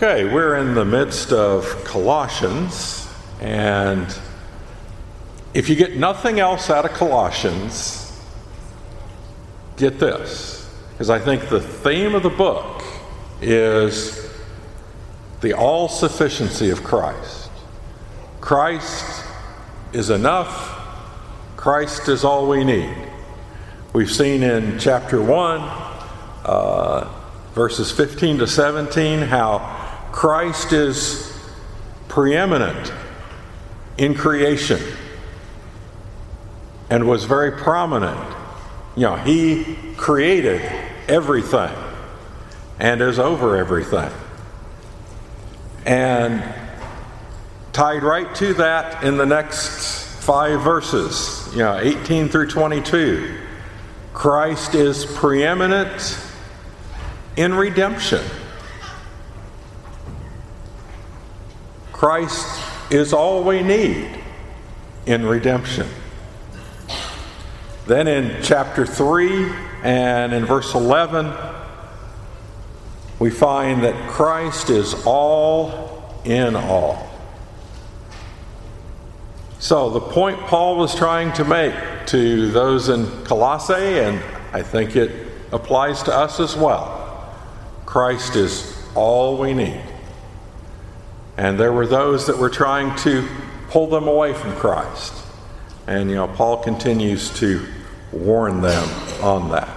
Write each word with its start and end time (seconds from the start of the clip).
Okay, 0.00 0.32
we're 0.32 0.54
in 0.54 0.74
the 0.74 0.84
midst 0.84 1.32
of 1.32 1.66
Colossians, 1.82 3.12
and 3.40 4.06
if 5.54 5.68
you 5.68 5.74
get 5.74 5.96
nothing 5.96 6.38
else 6.38 6.70
out 6.70 6.84
of 6.84 6.92
Colossians, 6.92 8.16
get 9.76 9.98
this, 9.98 10.72
because 10.92 11.10
I 11.10 11.18
think 11.18 11.48
the 11.48 11.60
theme 11.60 12.14
of 12.14 12.22
the 12.22 12.30
book 12.30 12.84
is 13.42 14.32
the 15.40 15.54
all 15.54 15.88
sufficiency 15.88 16.70
of 16.70 16.84
Christ. 16.84 17.50
Christ 18.40 19.24
is 19.92 20.10
enough, 20.10 20.78
Christ 21.56 22.08
is 22.08 22.22
all 22.22 22.48
we 22.48 22.62
need. 22.62 22.96
We've 23.92 24.12
seen 24.12 24.44
in 24.44 24.78
chapter 24.78 25.20
1, 25.20 25.60
uh, 26.44 27.12
verses 27.52 27.90
15 27.90 28.38
to 28.38 28.46
17, 28.46 29.22
how 29.22 29.77
Christ 30.12 30.72
is 30.72 31.32
preeminent 32.08 32.92
in 33.96 34.14
creation 34.14 34.80
and 36.90 37.06
was 37.06 37.24
very 37.24 37.52
prominent. 37.52 38.18
You 38.96 39.02
know, 39.02 39.16
He 39.16 39.76
created 39.96 40.60
everything 41.08 41.74
and 42.78 43.00
is 43.00 43.18
over 43.18 43.56
everything. 43.56 44.10
And 45.84 46.42
tied 47.72 48.02
right 48.02 48.34
to 48.36 48.54
that 48.54 49.04
in 49.04 49.16
the 49.16 49.26
next 49.26 50.22
five 50.22 50.62
verses, 50.62 51.48
you 51.52 51.60
know, 51.60 51.78
18 51.78 52.28
through 52.28 52.48
22, 52.48 53.38
Christ 54.12 54.74
is 54.74 55.06
preeminent 55.06 56.18
in 57.36 57.54
redemption. 57.54 58.24
Christ 61.98 62.62
is 62.92 63.12
all 63.12 63.42
we 63.42 63.60
need 63.60 64.08
in 65.04 65.26
redemption. 65.26 65.88
Then 67.88 68.06
in 68.06 68.40
chapter 68.40 68.86
3 68.86 69.52
and 69.82 70.32
in 70.32 70.46
verse 70.46 70.74
11, 70.74 71.34
we 73.18 73.30
find 73.30 73.82
that 73.82 74.08
Christ 74.08 74.70
is 74.70 74.94
all 75.04 76.22
in 76.24 76.54
all. 76.54 77.10
So, 79.58 79.90
the 79.90 80.00
point 80.00 80.38
Paul 80.42 80.76
was 80.76 80.94
trying 80.94 81.32
to 81.32 81.44
make 81.44 81.74
to 82.06 82.52
those 82.52 82.90
in 82.90 83.08
Colossae, 83.24 83.74
and 83.74 84.22
I 84.52 84.62
think 84.62 84.94
it 84.94 85.10
applies 85.50 86.04
to 86.04 86.14
us 86.14 86.38
as 86.38 86.54
well 86.54 87.34
Christ 87.86 88.36
is 88.36 88.80
all 88.94 89.36
we 89.36 89.52
need. 89.52 89.97
And 91.38 91.58
there 91.58 91.72
were 91.72 91.86
those 91.86 92.26
that 92.26 92.36
were 92.36 92.50
trying 92.50 92.96
to 93.04 93.26
pull 93.70 93.86
them 93.86 94.08
away 94.08 94.34
from 94.34 94.56
Christ. 94.56 95.14
And, 95.86 96.10
you 96.10 96.16
know, 96.16 96.26
Paul 96.26 96.56
continues 96.56 97.30
to 97.38 97.64
warn 98.10 98.60
them 98.60 98.88
on 99.22 99.48
that. 99.52 99.70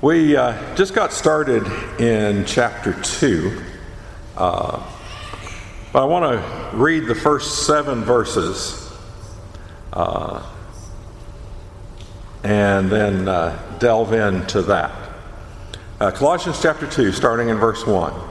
We 0.00 0.34
uh, 0.34 0.74
just 0.76 0.94
got 0.94 1.12
started 1.12 1.66
in 2.00 2.46
chapter 2.46 2.94
2. 3.02 3.62
Uh, 4.34 4.82
but 5.92 6.02
I 6.02 6.06
want 6.06 6.40
to 6.40 6.76
read 6.76 7.06
the 7.06 7.14
first 7.14 7.66
seven 7.66 8.02
verses 8.02 8.90
uh, 9.92 10.42
and 12.42 12.88
then 12.88 13.28
uh, 13.28 13.76
delve 13.78 14.14
into 14.14 14.62
that. 14.62 14.90
Uh, 16.00 16.10
Colossians 16.12 16.62
chapter 16.62 16.86
2, 16.86 17.12
starting 17.12 17.50
in 17.50 17.58
verse 17.58 17.86
1. 17.86 18.29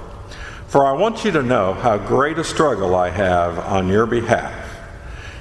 For 0.70 0.86
I 0.86 0.92
want 0.92 1.26
you 1.26 1.32
to 1.32 1.42
know 1.42 1.74
how 1.74 1.98
great 1.98 2.38
a 2.38 2.44
struggle 2.44 2.94
I 2.94 3.10
have 3.10 3.58
on 3.58 3.88
your 3.88 4.06
behalf, 4.06 4.54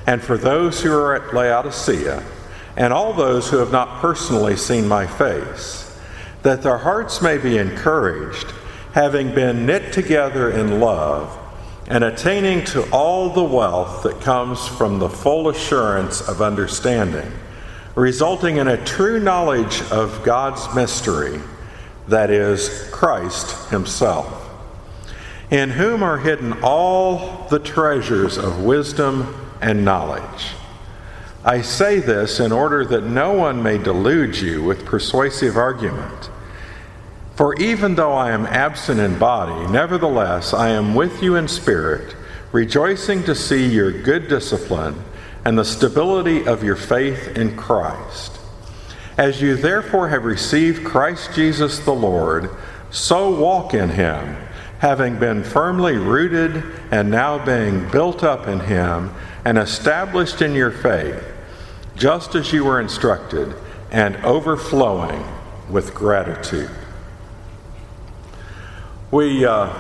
and 0.07 0.23
for 0.23 0.39
those 0.39 0.83
who 0.83 0.91
are 0.91 1.15
at 1.15 1.35
Laodicea, 1.35 2.25
and 2.79 2.95
all 2.95 3.13
those 3.13 3.51
who 3.51 3.59
have 3.59 3.71
not 3.71 4.01
personally 4.01 4.57
seen 4.57 4.89
my 4.89 5.07
face, 5.07 6.01
that 6.45 6.63
their 6.63 6.79
hearts 6.79 7.21
may 7.21 7.37
be 7.37 7.59
encouraged, 7.59 8.55
having 8.95 9.35
been 9.35 9.67
knit 9.67 9.93
together 9.93 10.51
in 10.51 10.81
love, 10.81 11.39
and 11.89 12.05
attaining 12.05 12.65
to 12.65 12.91
all 12.91 13.29
the 13.29 13.45
wealth 13.45 14.05
that 14.05 14.23
comes 14.23 14.67
from 14.67 14.99
the 14.99 15.11
full 15.11 15.51
assurance 15.51 16.27
of 16.27 16.41
understanding, 16.41 17.31
resulting 17.97 18.57
in 18.57 18.69
a 18.69 18.83
true 18.87 19.21
knowledge 19.21 19.83
of 19.91 20.23
God's 20.25 20.75
mystery, 20.75 21.39
that 22.07 22.31
is, 22.31 22.89
Christ 22.91 23.69
Himself 23.69 24.38
in 25.51 25.71
whom 25.71 26.03
are 26.03 26.19
hidden 26.19 26.53
all 26.63 27.47
the 27.49 27.59
treasures 27.59 28.37
of 28.37 28.63
wisdom 28.63 29.35
and 29.61 29.85
knowledge. 29.85 30.53
I 31.45 31.63
say 31.63 32.01
this 32.01 32.41
in 32.41 32.53
order 32.53 32.85
that 32.85 33.05
no 33.05 33.33
one 33.33 33.63
may 33.63 33.79
delude 33.79 34.37
you 34.37 34.63
with 34.63 34.85
persuasive 34.85 35.57
argument. 35.57 36.31
For 37.37 37.55
even 37.55 37.95
though 37.95 38.13
I 38.13 38.33
am 38.33 38.47
absent 38.47 39.01
in 39.01 39.19
body, 39.19 39.71
nevertheless 39.71 40.53
I 40.53 40.71
am 40.71 40.95
with 40.95 41.23
you 41.23 41.37
in 41.37 41.49
spirit, 41.49 42.15
rejoicing 42.53 43.23
to 43.25 43.35
see 43.35 43.67
your 43.67 43.93
good 43.93 44.29
discipline 44.29 45.03
and 45.45 45.57
the 45.57 45.65
stability 45.65 46.47
of 46.47 46.65
your 46.65 46.77
faith 46.77 47.29
in 47.37 47.57
Christ. 47.57 48.39
As 49.17 49.41
you 49.41 49.57
therefore 49.57 50.09
have 50.09 50.25
received 50.25 50.85
Christ 50.85 51.33
Jesus 51.35 51.79
the 51.79 51.95
Lord, 51.95 52.51
so 52.91 53.31
walk 53.41 53.73
in 53.73 53.91
him 53.91 54.37
having 54.79 55.19
been 55.19 55.43
firmly 55.43 55.97
rooted 55.97 56.63
and 56.91 57.11
now 57.11 57.45
being 57.45 57.89
built 57.91 58.23
up 58.23 58.47
in 58.47 58.61
Him 58.61 59.13
and 59.45 59.59
established 59.59 60.41
in 60.41 60.55
your 60.55 60.71
faith, 60.71 61.25
just 61.97 62.35
as 62.35 62.53
you 62.53 62.65
were 62.65 62.81
instructed, 62.81 63.55
and 63.91 64.17
overflowing 64.17 65.25
with 65.69 65.95
gratitude. 65.95 66.71
We, 69.11 69.45
uh, 69.45 69.73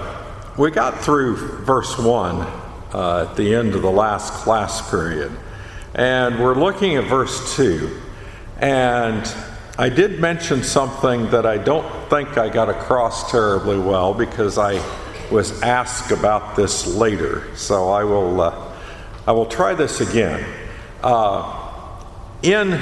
we 0.57 0.71
got 0.71 1.01
through 1.01 1.37
verse 1.65 1.99
1 1.99 2.37
uh, 2.95 3.27
at 3.29 3.37
the 3.37 3.55
end 3.55 3.75
of 3.75 3.83
the 3.83 3.91
last 3.91 4.33
class 4.33 4.91
period, 4.91 5.31
and 5.95 6.41
we're 6.41 6.59
looking 6.59 6.97
at 6.97 7.05
verse 7.05 7.55
2. 7.57 8.01
And 8.61 9.25
I 9.81 9.91
did 9.91 10.19
mention 10.19 10.65
something 10.65 11.31
that 11.31 11.47
I 11.47 11.57
don't 11.57 11.87
think 12.11 12.37
I 12.37 12.49
got 12.49 12.69
across 12.69 13.31
terribly 13.31 13.79
well 13.79 14.13
because 14.13 14.59
I 14.59 14.83
was 15.31 15.63
asked 15.63 16.11
about 16.11 16.57
this 16.57 16.97
later. 16.97 17.55
So 17.55 17.89
I 17.89 18.03
will, 18.03 18.41
uh, 18.41 18.75
I 19.25 19.31
will 19.31 19.47
try 19.47 19.75
this 19.75 20.01
again. 20.01 20.45
Uh, 21.01 22.03
in 22.43 22.81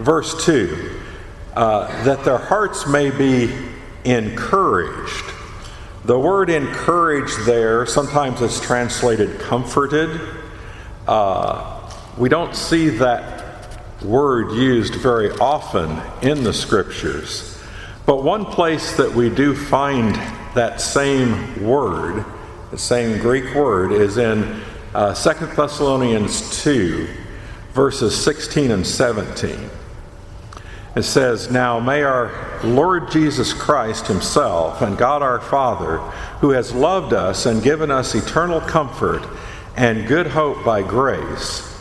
verse 0.00 0.44
2, 0.44 1.00
uh, 1.54 2.02
that 2.02 2.24
their 2.24 2.38
hearts 2.38 2.88
may 2.88 3.10
be 3.10 3.54
encouraged. 4.04 5.24
The 6.04 6.18
word 6.18 6.50
encouraged 6.50 7.46
there, 7.46 7.86
sometimes 7.86 8.42
it's 8.42 8.60
translated 8.60 9.38
comforted. 9.38 10.20
Uh, 11.06 11.88
we 12.18 12.28
don't 12.28 12.56
see 12.56 12.88
that 12.88 13.33
word 14.04 14.52
used 14.52 14.94
very 14.94 15.30
often 15.38 16.00
in 16.22 16.44
the 16.44 16.52
scriptures. 16.52 17.62
But 18.06 18.22
one 18.22 18.44
place 18.44 18.96
that 18.96 19.12
we 19.12 19.30
do 19.30 19.54
find 19.54 20.14
that 20.54 20.80
same 20.80 21.64
word, 21.64 22.24
the 22.70 22.78
same 22.78 23.18
Greek 23.18 23.54
word, 23.54 23.92
is 23.92 24.18
in 24.18 24.60
uh, 24.94 25.14
2 25.14 25.46
Thessalonians 25.46 26.62
2, 26.62 27.08
verses 27.72 28.22
16 28.22 28.70
and 28.70 28.86
17. 28.86 29.70
It 30.96 31.02
says, 31.02 31.50
Now 31.50 31.80
may 31.80 32.02
our 32.02 32.30
Lord 32.62 33.10
Jesus 33.10 33.52
Christ 33.52 34.06
Himself 34.06 34.80
and 34.80 34.96
God 34.96 35.22
our 35.22 35.40
Father, 35.40 35.98
who 36.40 36.50
has 36.50 36.72
loved 36.72 37.12
us 37.12 37.46
and 37.46 37.62
given 37.62 37.90
us 37.90 38.14
eternal 38.14 38.60
comfort 38.60 39.26
and 39.76 40.06
good 40.06 40.28
hope 40.28 40.64
by 40.64 40.82
grace, 40.82 41.73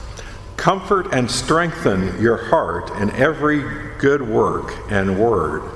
Comfort 0.57 1.13
and 1.13 1.29
strengthen 1.29 2.21
your 2.21 2.37
heart 2.37 2.89
in 3.01 3.11
every 3.11 3.63
good 3.99 4.21
work 4.21 4.73
and 4.89 5.19
word. 5.19 5.69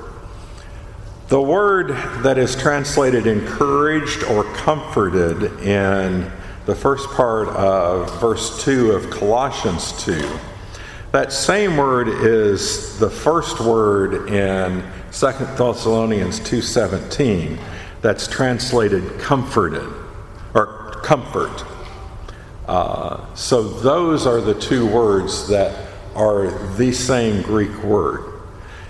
The 1.28 1.40
word 1.40 1.88
that 2.22 2.38
is 2.38 2.56
translated 2.56 3.26
encouraged 3.26 4.24
or 4.24 4.44
comforted 4.54 5.60
in 5.60 6.30
the 6.64 6.74
first 6.74 7.08
part 7.10 7.48
of 7.48 8.20
verse 8.20 8.64
2 8.64 8.92
of 8.92 9.10
Colossians 9.10 9.92
2. 10.04 10.38
That 11.12 11.32
same 11.32 11.76
word 11.76 12.08
is 12.08 12.98
the 12.98 13.08
first 13.08 13.60
word 13.60 14.28
in 14.28 14.82
2 15.10 15.56
Thessalonians 15.56 16.40
2:17 16.40 17.58
that's 18.02 18.26
translated 18.26 19.18
comforted 19.18 19.88
or 20.54 21.00
comfort. 21.02 21.64
Uh, 22.68 23.34
so 23.34 23.62
those 23.62 24.26
are 24.26 24.42
the 24.42 24.54
two 24.54 24.86
words 24.86 25.48
that 25.48 25.88
are 26.14 26.50
the 26.76 26.92
same 26.92 27.42
Greek 27.42 27.82
word. 27.82 28.40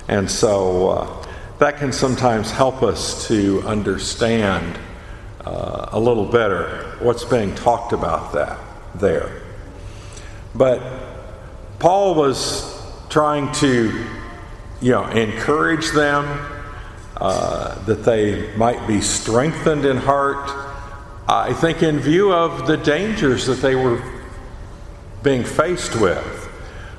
And 0.09 0.29
so 0.29 0.89
uh, 0.89 1.27
that 1.59 1.77
can 1.77 1.93
sometimes 1.93 2.51
help 2.51 2.83
us 2.83 3.29
to 3.29 3.63
understand 3.63 4.79
uh, 5.45 5.91
a 5.93 6.01
little 6.01 6.27
better 6.27 6.97
what's 6.99 7.25
being 7.25 7.55
talked 7.55 7.93
about 7.93 8.33
that 8.33 8.59
there. 8.97 9.43
But 10.57 10.83
Paul 11.79 12.17
was 12.17 12.83
trying 13.09 13.53
to, 13.53 14.07
you 14.81 14.91
know, 14.91 15.07
encourage 15.07 15.93
them 15.93 16.25
uh, 17.17 17.81
that 17.85 18.05
they 18.05 18.57
might 18.57 18.89
be 18.89 19.01
strengthened 19.01 19.85
in 19.85 19.99
heart. 19.99 20.68
I 21.31 21.53
think 21.53 21.83
in 21.83 21.99
view 21.99 22.33
of 22.33 22.67
the 22.67 22.79
dangers 22.79 23.45
that 23.47 23.61
they 23.61 23.75
were 23.75 24.03
being 25.23 25.45
faced 25.45 25.95
with, 26.01 26.49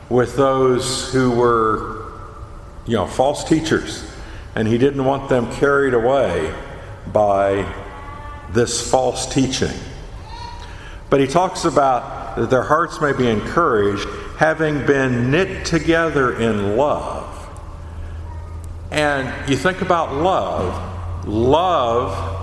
with 0.08 0.36
those 0.36 1.12
who 1.12 1.31
were, 1.31 2.12
you 2.86 2.96
know, 2.96 3.08
false 3.08 3.44
teachers, 3.44 4.08
and 4.54 4.68
he 4.68 4.78
didn't 4.78 5.04
want 5.04 5.30
them 5.30 5.52
carried 5.54 5.96
away 5.96 6.54
by 7.12 7.74
this 8.52 8.88
false 8.88 9.26
teaching. 9.26 9.76
But 11.10 11.22
he 11.22 11.26
talks 11.26 11.66
about 11.66 12.36
that 12.36 12.52
their 12.52 12.62
hearts 12.62 13.02
may 13.02 13.14
be 13.14 13.28
encouraged, 13.28 14.08
having 14.38 14.86
been 14.86 15.31
knit 15.31 15.66
together 15.66 16.40
in 16.40 16.78
love. 16.78 17.26
And 18.92 19.50
you 19.50 19.58
think 19.58 19.81
about 19.81 20.14
love, 20.14 21.28
love 21.28 22.39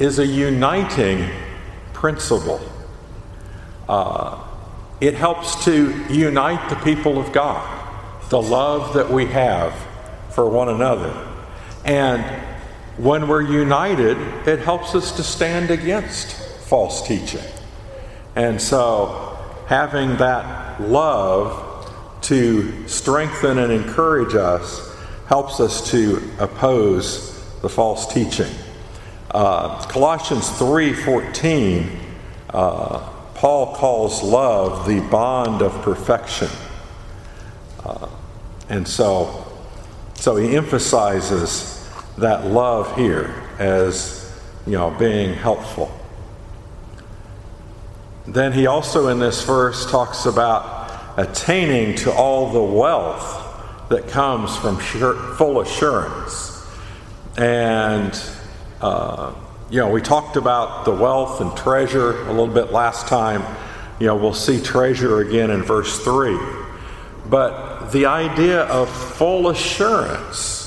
is 0.00 0.18
a 0.18 0.26
uniting 0.26 1.30
principle. 1.92 2.60
Uh, 3.88 4.42
it 5.00 5.14
helps 5.14 5.64
to 5.66 5.94
unite 6.10 6.70
the 6.70 6.76
people 6.76 7.18
of 7.18 7.32
God, 7.32 8.28
the 8.30 8.40
love 8.40 8.94
that 8.94 9.10
we 9.10 9.26
have 9.26 9.74
for 10.30 10.48
one 10.48 10.70
another. 10.70 11.14
And 11.84 12.24
when 12.96 13.28
we're 13.28 13.42
united, 13.42 14.16
it 14.48 14.60
helps 14.60 14.94
us 14.94 15.12
to 15.12 15.22
stand 15.22 15.70
against 15.70 16.32
false 16.66 17.06
teaching. 17.06 17.44
And 18.34 18.60
so, 18.60 19.38
having 19.66 20.16
that 20.16 20.80
love 20.80 21.66
to 22.22 22.88
strengthen 22.88 23.58
and 23.58 23.72
encourage 23.72 24.34
us 24.34 24.94
helps 25.26 25.60
us 25.60 25.90
to 25.90 26.22
oppose 26.38 27.38
the 27.60 27.68
false 27.68 28.12
teaching. 28.12 28.50
Uh, 29.30 29.80
Colossians 29.86 30.48
3:14, 30.50 31.88
uh, 32.52 32.98
Paul 33.34 33.74
calls 33.74 34.22
love 34.22 34.86
the 34.86 35.00
bond 35.00 35.62
of 35.62 35.72
perfection, 35.82 36.48
uh, 37.84 38.08
and 38.68 38.86
so 38.86 39.46
so 40.14 40.36
he 40.36 40.56
emphasizes 40.56 41.88
that 42.18 42.46
love 42.46 42.96
here 42.96 43.32
as 43.58 44.32
you 44.66 44.72
know 44.72 44.90
being 44.90 45.34
helpful. 45.34 45.90
Then 48.26 48.52
he 48.52 48.66
also 48.66 49.08
in 49.08 49.18
this 49.18 49.42
verse 49.44 49.90
talks 49.90 50.26
about 50.26 50.90
attaining 51.16 51.94
to 51.96 52.12
all 52.12 52.52
the 52.52 52.62
wealth 52.62 53.88
that 53.88 54.08
comes 54.08 54.56
from 54.56 54.76
full 54.78 55.60
assurance. 55.60 56.64
And, 57.36 58.12
uh, 58.80 59.34
you 59.70 59.78
know, 59.78 59.88
we 59.88 60.00
talked 60.00 60.36
about 60.36 60.84
the 60.84 60.90
wealth 60.90 61.40
and 61.40 61.56
treasure 61.56 62.22
a 62.22 62.32
little 62.32 62.52
bit 62.52 62.72
last 62.72 63.06
time. 63.06 63.44
You 64.00 64.06
know, 64.06 64.16
we'll 64.16 64.34
see 64.34 64.60
treasure 64.60 65.20
again 65.20 65.50
in 65.50 65.62
verse 65.62 66.02
3. 66.02 66.38
But 67.28 67.90
the 67.90 68.06
idea 68.06 68.62
of 68.62 68.90
full 68.90 69.50
assurance 69.50 70.60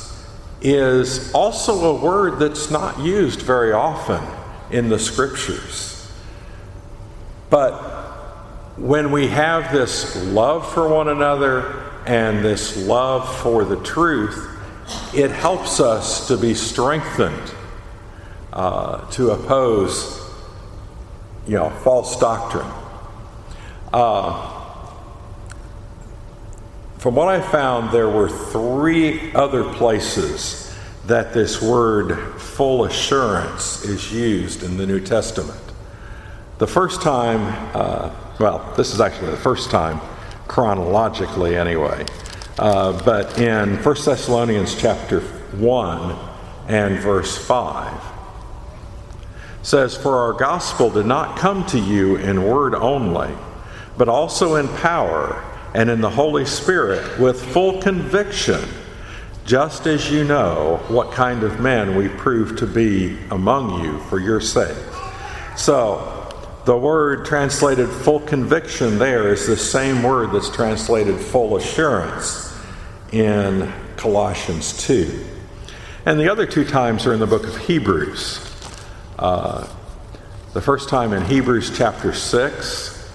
is 0.61 1.33
also 1.33 1.97
a 1.97 2.01
word 2.01 2.39
that's 2.39 2.71
not 2.71 2.99
used 2.99 3.41
very 3.41 3.73
often 3.73 4.23
in 4.71 4.87
the 4.87 4.99
scriptures. 4.99 6.09
But 7.49 7.73
when 8.77 9.11
we 9.11 9.27
have 9.27 9.73
this 9.73 10.15
love 10.27 10.71
for 10.71 10.87
one 10.87 11.09
another 11.09 11.83
and 12.05 12.43
this 12.43 12.77
love 12.87 13.35
for 13.41 13.65
the 13.65 13.81
truth, 13.83 14.49
it 15.13 15.31
helps 15.31 15.79
us 15.79 16.27
to 16.29 16.37
be 16.37 16.53
strengthened 16.53 17.53
uh, 18.53 19.09
to 19.09 19.31
oppose, 19.31 20.21
you 21.47 21.55
know, 21.55 21.71
false 21.83 22.19
doctrine. 22.19 22.71
Uh, 23.91 24.49
from 26.99 27.15
what 27.15 27.27
I 27.27 27.41
found, 27.41 27.91
there 27.91 28.09
were 28.09 28.29
three 28.29 29.33
other 29.33 29.63
places 29.73 30.73
that 31.07 31.33
this 31.33 31.61
word 31.61 32.39
full 32.39 32.85
assurance 32.85 33.83
is 33.83 34.13
used 34.13 34.63
in 34.63 34.77
the 34.77 34.85
New 34.85 34.99
Testament. 34.99 35.59
The 36.59 36.67
first 36.67 37.01
time, 37.01 37.41
uh, 37.73 38.13
well, 38.39 38.71
this 38.77 38.93
is 38.93 39.01
actually 39.01 39.31
the 39.31 39.37
first 39.37 39.71
time 39.71 39.99
chronologically 40.47 41.57
anyway, 41.57 42.05
uh, 42.59 43.01
but 43.03 43.39
in 43.39 43.77
1 43.77 43.95
Thessalonians 44.05 44.79
chapter 44.79 45.21
1 45.21 46.15
and 46.67 46.99
verse 46.99 47.35
5 47.35 48.12
says, 49.63 49.97
For 49.97 50.17
our 50.17 50.33
gospel 50.33 50.91
did 50.91 51.05
not 51.05 51.37
come 51.37 51.65
to 51.67 51.79
you 51.79 52.17
in 52.17 52.43
word 52.43 52.75
only, 52.75 53.33
but 53.97 54.07
also 54.07 54.55
in 54.55 54.67
power 54.67 55.43
and 55.73 55.89
in 55.89 56.01
the 56.01 56.09
Holy 56.09 56.45
Spirit 56.45 57.19
with 57.19 57.41
full 57.41 57.81
conviction, 57.81 58.61
just 59.45 59.87
as 59.87 60.11
you 60.11 60.23
know 60.23 60.79
what 60.87 61.11
kind 61.11 61.43
of 61.43 61.59
men 61.59 61.95
we 61.95 62.07
prove 62.09 62.57
to 62.57 62.67
be 62.67 63.17
among 63.31 63.83
you 63.83 63.99
for 64.01 64.19
your 64.19 64.39
sake. 64.39 64.77
So, 65.57 66.09
the 66.65 66.77
word 66.77 67.25
translated 67.25 67.89
full 67.89 68.21
conviction 68.21 68.97
there 68.97 69.33
is 69.33 69.47
the 69.47 69.57
same 69.57 70.01
word 70.01 70.31
that's 70.31 70.49
translated 70.49 71.19
full 71.19 71.57
assurance 71.57 72.57
in 73.11 73.71
Colossians 73.97 74.77
2. 74.77 75.25
And 76.05 76.17
the 76.19 76.31
other 76.31 76.45
two 76.45 76.63
times 76.63 77.05
are 77.05 77.13
in 77.13 77.19
the 77.19 77.27
book 77.27 77.45
of 77.45 77.57
Hebrews. 77.57 78.52
Uh, 79.23 79.65
the 80.51 80.59
first 80.59 80.89
time 80.89 81.13
in 81.13 81.23
Hebrews 81.23 81.71
chapter 81.77 82.11
6, 82.11 83.09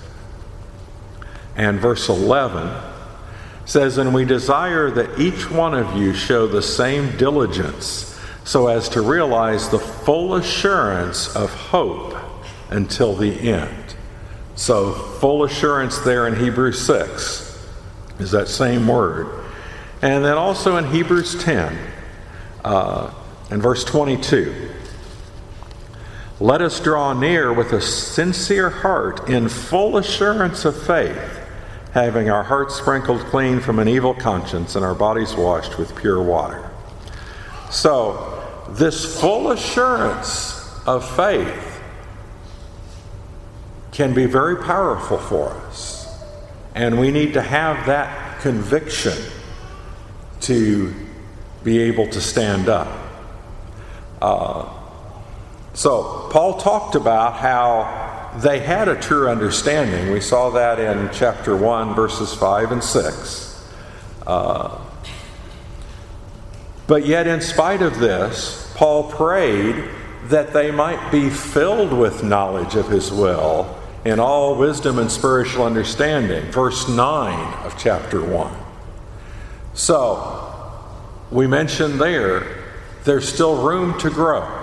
and 1.55 1.79
verse 1.79 2.09
11 2.09 2.75
says, 3.67 3.99
And 3.99 4.15
we 4.15 4.25
desire 4.25 4.91
that 4.91 5.21
each 5.21 5.51
one 5.51 5.75
of 5.75 5.99
you 5.99 6.15
show 6.15 6.47
the 6.47 6.63
same 6.63 7.15
diligence 7.19 8.19
so 8.45 8.69
as 8.69 8.89
to 8.89 9.03
realize 9.03 9.69
the 9.69 9.79
full 9.79 10.37
assurance 10.37 11.37
of 11.37 11.53
hope 11.53 12.17
until 12.71 13.15
the 13.15 13.51
end. 13.51 13.95
So, 14.55 14.95
full 14.95 15.45
assurance 15.45 15.99
there 15.99 16.27
in 16.27 16.37
Hebrews 16.37 16.83
6 16.87 17.69
is 18.19 18.31
that 18.31 18.49
same 18.49 18.89
word. 18.89 19.45
And 20.01 20.25
then 20.25 20.39
also 20.39 20.79
in 20.79 20.87
Hebrews 20.87 21.45
10 21.45 21.79
uh, 22.65 23.13
and 23.51 23.61
verse 23.61 23.85
22. 23.85 24.68
Let 26.41 26.63
us 26.63 26.79
draw 26.79 27.15
near 27.15 27.53
with 27.53 27.73
a 27.73 27.81
sincere 27.81 28.71
heart 28.71 29.29
in 29.29 29.49
full 29.49 29.97
assurance 29.97 30.65
of 30.65 30.81
faith 30.81 31.39
having 31.93 32.31
our 32.31 32.45
hearts 32.45 32.77
sprinkled 32.77 33.21
clean 33.23 33.61
from 33.61 33.79
an 33.79 33.89
evil 33.89 34.15
conscience 34.15 34.77
and 34.77 34.85
our 34.85 34.95
bodies 34.95 35.35
washed 35.35 35.79
with 35.79 35.97
pure 35.97 36.23
water. 36.23 36.71
So, 37.71 38.45
this 38.71 39.21
full 39.21 39.51
assurance 39.51 40.55
of 40.87 41.09
faith 41.17 41.81
can 43.91 44.15
be 44.15 44.27
very 44.27 44.57
powerful 44.63 45.19
for 45.19 45.51
us. 45.51 46.07
And 46.75 47.01
we 47.01 47.11
need 47.11 47.35
to 47.35 47.43
have 47.43 47.87
that 47.87 48.41
conviction 48.41 49.17
to 50.43 50.95
be 51.65 51.79
able 51.81 52.07
to 52.09 52.21
stand 52.21 52.69
up. 52.69 52.97
Uh, 54.23 54.78
so, 55.79 56.27
Paul 56.33 56.59
talked 56.59 56.97
about 56.97 57.35
how 57.35 58.33
they 58.41 58.59
had 58.59 58.89
a 58.89 59.01
true 59.01 59.29
understanding. 59.29 60.13
We 60.13 60.21
saw 60.21 60.51
that 60.51 60.81
in 60.81 61.09
chapter 61.13 61.57
1, 61.57 61.95
verses 61.95 62.35
5 62.35 62.73
and 62.73 62.83
6. 62.83 63.65
Uh, 64.27 64.77
but 66.89 67.07
yet, 67.07 67.29
in 67.29 67.41
spite 67.41 67.81
of 67.81 68.01
this, 68.01 68.73
Paul 68.75 69.05
prayed 69.05 69.89
that 70.25 70.53
they 70.53 70.73
might 70.73 71.13
be 71.13 71.31
filled 71.31 71.93
with 71.93 72.25
knowledge 72.25 72.75
of 72.75 72.89
his 72.89 73.13
will 73.13 73.79
in 74.05 74.19
all 74.19 74.57
wisdom 74.57 74.99
and 74.99 75.09
spiritual 75.09 75.65
understanding. 75.65 76.51
Verse 76.51 76.89
9 76.89 77.65
of 77.65 77.79
chapter 77.79 78.21
1. 78.21 78.53
So, 79.75 80.75
we 81.31 81.47
mentioned 81.47 82.01
there, 82.01 82.65
there's 83.05 83.33
still 83.33 83.63
room 83.65 83.97
to 84.01 84.11
grow. 84.11 84.58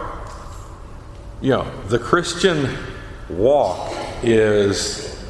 You 1.42 1.50
know, 1.50 1.72
the 1.88 2.00
Christian 2.00 2.78
walk 3.30 3.94
is 4.24 5.24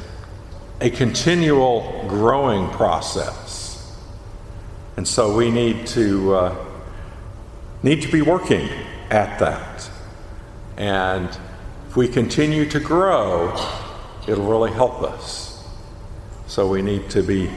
a 0.80 0.90
continual 0.90 2.04
growing 2.08 2.70
process. 2.70 3.96
And 4.96 5.06
so 5.06 5.36
we 5.36 5.50
need 5.50 5.86
to 5.88 6.34
uh, 6.34 6.66
need 7.82 8.02
to 8.02 8.12
be 8.12 8.22
working 8.22 8.68
at 9.10 9.38
that. 9.40 9.90
And 10.76 11.28
if 11.88 11.96
we 11.96 12.08
continue 12.08 12.68
to 12.70 12.80
grow, 12.80 13.52
it'll 14.28 14.46
really 14.46 14.72
help 14.72 15.02
us. 15.02 15.66
So 16.46 16.68
we 16.68 16.82
need 16.82 17.10
to 17.10 17.22
be 17.22 17.50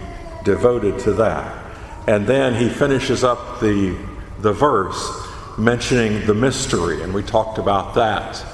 devoted 0.43 0.99
to 0.99 1.13
that. 1.13 1.65
And 2.07 2.25
then 2.25 2.55
he 2.55 2.69
finishes 2.69 3.23
up 3.23 3.59
the, 3.59 3.95
the 4.39 4.53
verse 4.53 5.28
mentioning 5.59 6.25
the 6.25 6.33
mystery, 6.33 7.01
and 7.03 7.13
we 7.13 7.21
talked 7.21 7.57
about 7.57 7.95
that 7.95 8.45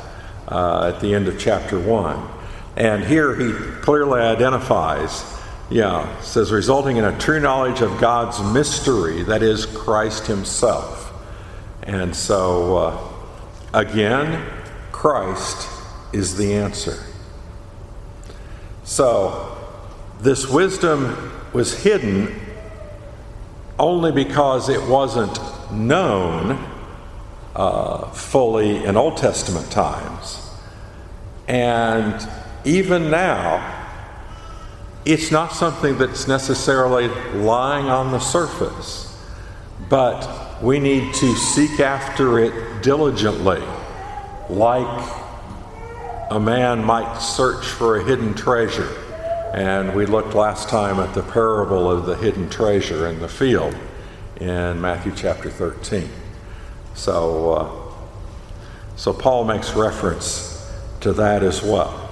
uh, 0.47 0.91
at 0.93 1.01
the 1.01 1.13
end 1.13 1.27
of 1.27 1.39
chapter 1.39 1.79
1. 1.79 2.29
And 2.77 3.03
here 3.03 3.35
he 3.35 3.53
clearly 3.81 4.21
identifies, 4.21 5.23
yeah, 5.69 6.19
says, 6.21 6.51
resulting 6.51 6.97
in 6.97 7.05
a 7.05 7.17
true 7.17 7.39
knowledge 7.39 7.81
of 7.81 7.99
God's 7.99 8.41
mystery, 8.53 9.23
that 9.23 9.41
is 9.41 9.65
Christ 9.65 10.27
Himself. 10.27 11.13
And 11.83 12.15
so, 12.15 12.77
uh, 12.77 13.13
again, 13.73 14.45
Christ 14.91 15.69
is 16.11 16.35
the 16.35 16.53
answer. 16.53 17.03
So, 18.83 19.57
this 20.19 20.49
wisdom 20.49 21.31
was 21.53 21.83
hidden 21.83 22.39
only 23.79 24.11
because 24.11 24.69
it 24.69 24.81
wasn't 24.87 25.39
known 25.71 26.74
uh, 27.55 28.09
fully 28.11 28.83
in 28.83 28.97
Old 28.97 29.17
Testament 29.17 29.71
times. 29.71 30.41
And 31.47 32.27
even 32.65 33.09
now, 33.09 33.83
it's 35.05 35.31
not 35.31 35.53
something 35.53 35.97
that's 35.97 36.27
necessarily 36.27 37.07
lying 37.33 37.85
on 37.85 38.11
the 38.11 38.19
surface, 38.19 39.15
but 39.89 40.61
we 40.61 40.79
need 40.79 41.13
to 41.13 41.35
seek 41.35 41.79
after 41.79 42.39
it 42.39 42.81
diligently, 42.81 43.61
like 44.49 45.11
a 46.31 46.39
man 46.39 46.83
might 46.83 47.19
search 47.19 47.65
for 47.65 47.97
a 47.97 48.03
hidden 48.03 48.33
treasure. 48.33 48.89
And 49.53 49.95
we 49.95 50.05
looked 50.05 50.33
last 50.33 50.67
time 50.67 50.99
at 50.99 51.13
the 51.13 51.21
parable 51.21 51.89
of 51.89 52.05
the 52.05 52.15
hidden 52.15 52.49
treasure 52.49 53.07
in 53.07 53.19
the 53.19 53.29
field 53.29 53.75
in 54.41 54.81
Matthew 54.81 55.13
chapter 55.15 55.49
13. 55.49 56.09
So, 56.95 57.53
uh, 57.53 58.95
so 58.95 59.13
Paul 59.13 59.45
makes 59.45 59.73
reference 59.75 60.69
to 61.01 61.13
that 61.13 61.43
as 61.43 61.61
well. 61.61 62.09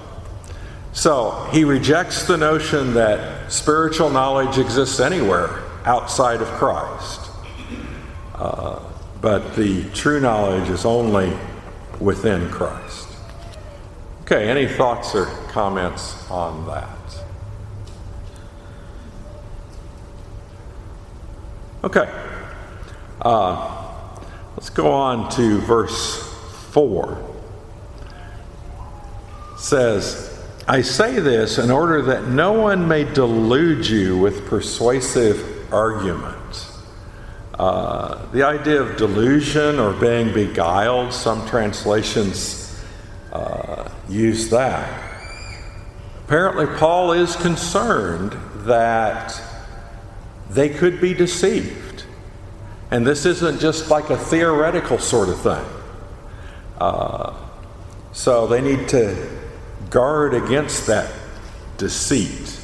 So 0.92 1.50
he 1.52 1.64
rejects 1.64 2.28
the 2.28 2.38
notion 2.38 2.94
that 2.94 3.52
spiritual 3.52 4.12
knowledge 4.12 4.60
exists 4.60 5.00
anywhere 5.00 5.64
outside 5.86 6.42
of 6.42 6.48
Christ. 6.50 7.32
Uh, 8.36 8.80
but 9.20 9.56
the 9.56 9.90
true 9.92 10.20
knowledge 10.20 10.70
is 10.70 10.86
only 10.86 11.36
within 12.00 12.50
Christ. 12.50 13.08
Okay, 14.22 14.50
any 14.50 14.68
thoughts 14.68 15.16
or 15.16 15.26
comments 15.50 16.30
on 16.30 16.68
that? 16.68 16.90
Okay. 21.84 22.10
Uh, 23.22 23.83
let's 24.64 24.70
go 24.70 24.94
on 24.94 25.30
to 25.30 25.60
verse 25.60 26.24
4. 26.72 27.22
It 29.52 29.60
says, 29.60 30.42
I 30.70 30.80
say 30.80 31.20
this 31.20 31.58
in 31.58 31.70
order 31.70 32.02
that 32.04 32.30
no 32.30 32.54
one 32.54 32.88
may 32.88 33.04
delude 33.04 33.86
you 33.86 34.18
with 34.18 34.48
persuasive 34.48 35.74
arguments. 35.74 36.82
Uh, 37.56 38.26
the 38.32 38.44
idea 38.44 38.82
of 38.82 38.96
delusion 38.96 39.80
or 39.80 39.92
being 39.92 40.34
beguiled, 40.34 41.12
some 41.12 41.46
translations 41.50 42.82
uh, 43.34 43.92
use 44.08 44.50
that. 44.50 45.20
Apparently, 46.24 46.68
Paul 46.78 47.12
is 47.12 47.36
concerned 47.36 48.38
that 48.66 49.38
they 50.50 50.70
could 50.70 51.02
be 51.02 51.14
deceived. 51.14 51.83
And 52.94 53.08
this 53.08 53.26
isn't 53.26 53.60
just 53.60 53.90
like 53.90 54.12
a 54.12 54.18
theoretical 54.18 55.00
sort 55.00 55.28
of 55.28 55.42
thing. 55.42 55.66
Uh, 56.80 57.34
so 58.12 58.46
they 58.46 58.62
need 58.62 58.88
to 58.90 59.32
guard 59.90 60.36
against 60.36 60.86
that 60.86 61.12
deceit. 61.78 62.60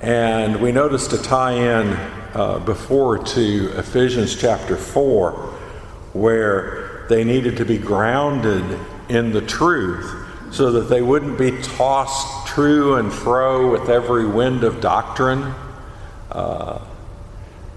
And 0.00 0.62
we 0.62 0.72
noticed 0.72 1.12
a 1.12 1.18
tie 1.22 1.52
in 1.52 1.88
uh, 2.32 2.60
before 2.60 3.18
to 3.18 3.72
Ephesians 3.76 4.34
chapter 4.34 4.78
4, 4.78 5.32
where 6.14 7.04
they 7.10 7.22
needed 7.22 7.58
to 7.58 7.66
be 7.66 7.76
grounded 7.76 8.64
in 9.10 9.30
the 9.30 9.42
truth 9.42 10.10
so 10.50 10.72
that 10.72 10.88
they 10.88 11.02
wouldn't 11.02 11.36
be 11.36 11.60
tossed 11.60 12.46
true 12.46 12.94
and 12.94 13.12
fro 13.12 13.70
with 13.70 13.90
every 13.90 14.24
wind 14.24 14.64
of 14.64 14.80
doctrine, 14.80 15.54
uh, 16.30 16.78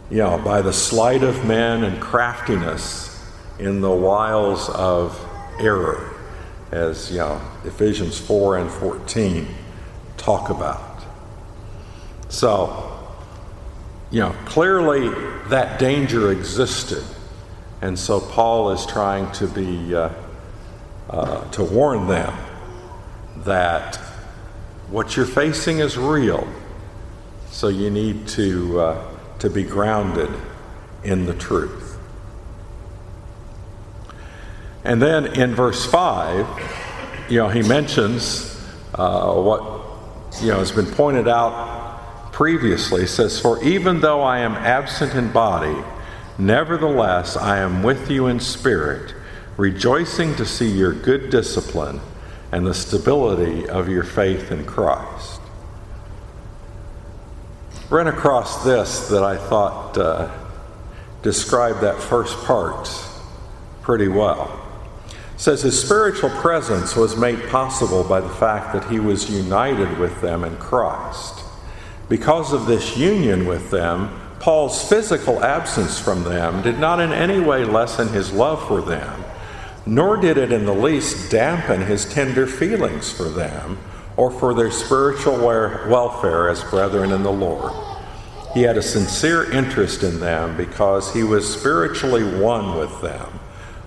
you 0.09 0.17
know, 0.17 0.37
by 0.37 0.61
the 0.61 0.73
sleight 0.73 1.23
of 1.23 1.45
men 1.45 1.83
and 1.83 2.01
craftiness 2.01 3.11
in 3.59 3.81
the 3.81 3.91
wiles 3.91 4.69
of 4.69 5.19
error 5.59 6.15
as 6.71 7.11
you 7.11 7.17
know, 7.17 7.41
Ephesians 7.63 8.19
4 8.19 8.57
and 8.57 8.69
14 8.69 9.47
talk 10.17 10.49
about. 10.49 11.03
So, 12.27 12.99
you 14.11 14.19
know, 14.19 14.35
clearly 14.45 15.09
that 15.49 15.79
danger 15.79 16.31
existed. 16.31 17.03
And 17.81 17.97
so 17.97 18.19
Paul 18.19 18.71
is 18.71 18.85
trying 18.85 19.31
to 19.33 19.47
be, 19.47 19.95
uh, 19.95 20.09
uh, 21.09 21.49
to 21.51 21.63
warn 21.63 22.07
them 22.07 22.35
that 23.37 23.95
what 24.89 25.15
you're 25.15 25.25
facing 25.25 25.79
is 25.79 25.97
real. 25.97 26.47
So 27.51 27.67
you 27.67 27.89
need 27.89 28.27
to, 28.29 28.79
uh, 28.79 29.14
to 29.39 29.49
be 29.49 29.63
grounded 29.63 30.29
in 31.03 31.25
the 31.25 31.33
truth. 31.33 31.97
And 34.83 35.01
then 35.01 35.39
in 35.39 35.55
verse 35.55 35.85
5, 35.85 37.27
you 37.29 37.39
know, 37.39 37.49
he 37.49 37.63
mentions 37.63 38.55
uh, 38.93 39.33
what, 39.33 39.61
you 40.41 40.49
know, 40.49 40.59
has 40.59 40.71
been 40.71 40.85
pointed 40.85 41.27
out 41.27 42.31
previously. 42.31 43.01
He 43.01 43.07
says, 43.07 43.39
For 43.39 43.63
even 43.63 43.99
though 43.99 44.21
I 44.21 44.39
am 44.39 44.53
absent 44.53 45.15
in 45.15 45.31
body, 45.31 45.75
nevertheless 46.37 47.35
I 47.35 47.59
am 47.59 47.81
with 47.81 48.11
you 48.11 48.27
in 48.27 48.39
spirit, 48.39 49.15
rejoicing 49.57 50.35
to 50.35 50.45
see 50.45 50.69
your 50.69 50.93
good 50.93 51.29
discipline 51.29 51.99
and 52.51 52.67
the 52.67 52.73
stability 52.73 53.67
of 53.67 53.89
your 53.89 54.03
faith 54.03 54.51
in 54.51 54.65
Christ. 54.65 55.41
Ran 57.89 58.07
across 58.07 58.63
this 58.63 59.09
that 59.09 59.23
I 59.23 59.37
thought 59.37 59.97
uh, 59.97 60.31
described 61.21 61.81
that 61.81 62.01
first 62.01 62.35
part 62.45 62.89
pretty 63.81 64.07
well 64.07 64.61
says 65.37 65.61
his 65.61 65.79
spiritual 65.79 66.29
presence 66.29 66.95
was 66.95 67.17
made 67.17 67.47
possible 67.49 68.03
by 68.03 68.21
the 68.21 68.29
fact 68.29 68.73
that 68.73 68.89
he 68.89 68.99
was 68.99 69.29
united 69.29 69.97
with 69.99 70.21
them 70.21 70.43
in 70.43 70.55
Christ. 70.57 71.43
Because 72.07 72.53
of 72.53 72.65
this 72.65 72.95
union 72.95 73.45
with 73.45 73.69
them, 73.69 74.19
Paul's 74.39 74.87
physical 74.87 75.43
absence 75.43 75.99
from 75.99 76.23
them 76.23 76.61
did 76.61 76.79
not 76.79 76.99
in 76.99 77.11
any 77.11 77.39
way 77.39 77.65
lessen 77.65 78.07
his 78.09 78.31
love 78.31 78.65
for 78.67 78.81
them, 78.81 79.25
nor 79.85 80.17
did 80.17 80.37
it 80.37 80.51
in 80.51 80.65
the 80.65 80.73
least 80.73 81.29
dampen 81.29 81.81
his 81.81 82.05
tender 82.05 82.47
feelings 82.47 83.11
for 83.11 83.25
them 83.25 83.77
or 84.17 84.31
for 84.31 84.53
their 84.53 84.71
spiritual 84.71 85.37
welfare 85.37 86.49
as 86.49 86.63
brethren 86.63 87.11
in 87.11 87.23
the 87.23 87.31
Lord. 87.31 87.73
He 88.53 88.61
had 88.61 88.77
a 88.77 88.81
sincere 88.81 89.51
interest 89.51 90.03
in 90.03 90.19
them 90.19 90.55
because 90.55 91.13
he 91.13 91.23
was 91.23 91.59
spiritually 91.59 92.23
one 92.39 92.77
with 92.77 93.01
them 93.01 93.39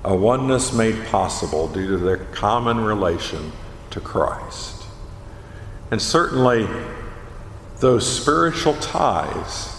a 0.05 0.15
oneness 0.15 0.73
made 0.73 1.05
possible 1.07 1.69
due 1.69 1.89
to 1.89 1.99
their 1.99 2.17
common 2.17 2.81
relation 2.81 3.53
to 3.91 4.01
Christ. 4.01 4.85
And 5.91 6.01
certainly, 6.01 6.67
those 7.81 8.11
spiritual 8.21 8.75
ties, 8.75 9.77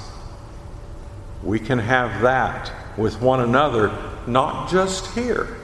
we 1.44 1.60
can 1.60 1.79
have 1.79 2.22
that 2.22 2.72
with 2.98 3.22
one 3.22 3.39
another, 3.39 3.91
not 4.27 4.70
just 4.70 5.13
here, 5.15 5.58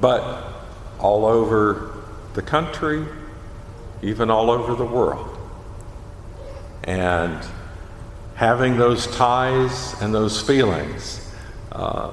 but 0.00 0.52
all 0.98 1.24
over 1.24 2.02
the 2.34 2.42
country, 2.42 3.06
even 4.02 4.30
all 4.30 4.50
over 4.50 4.74
the 4.74 4.84
world. 4.84 5.38
And 6.84 7.44
having 8.36 8.76
those 8.76 9.06
ties 9.16 10.00
and 10.00 10.14
those 10.14 10.40
feelings. 10.40 11.32
Uh, 11.72 12.12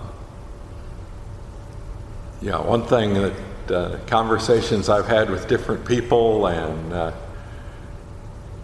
you 2.42 2.50
know, 2.50 2.62
one 2.62 2.86
thing 2.86 3.14
that 3.14 3.34
uh, 3.72 3.98
conversations 4.08 4.90
I've 4.90 5.08
had 5.08 5.30
with 5.30 5.48
different 5.48 5.86
people, 5.86 6.48
and 6.48 6.94
uh, 6.94 7.12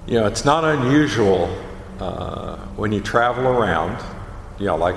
you 0.07 0.19
know, 0.19 0.25
it's 0.25 0.45
not 0.45 0.63
unusual 0.63 1.55
uh, 1.99 2.57
when 2.75 2.91
you 2.91 3.01
travel 3.01 3.47
around, 3.47 4.03
you 4.57 4.65
know, 4.65 4.77
like 4.77 4.95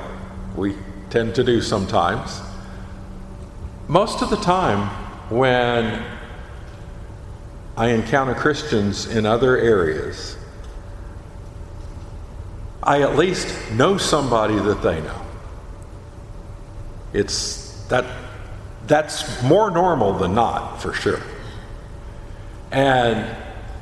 we 0.56 0.76
tend 1.10 1.34
to 1.34 1.44
do 1.44 1.60
sometimes. 1.60 2.40
Most 3.88 4.22
of 4.22 4.30
the 4.30 4.36
time, 4.36 4.88
when 5.30 6.02
I 7.76 7.88
encounter 7.88 8.34
Christians 8.34 9.06
in 9.06 9.24
other 9.24 9.56
areas, 9.56 10.36
I 12.82 13.02
at 13.02 13.16
least 13.16 13.72
know 13.72 13.96
somebody 13.96 14.56
that 14.56 14.82
they 14.82 15.00
know. 15.00 15.22
It's 17.12 17.84
that 17.88 18.04
that's 18.86 19.42
more 19.42 19.70
normal 19.70 20.18
than 20.18 20.34
not, 20.34 20.82
for 20.82 20.92
sure. 20.92 21.22
And 22.72 23.36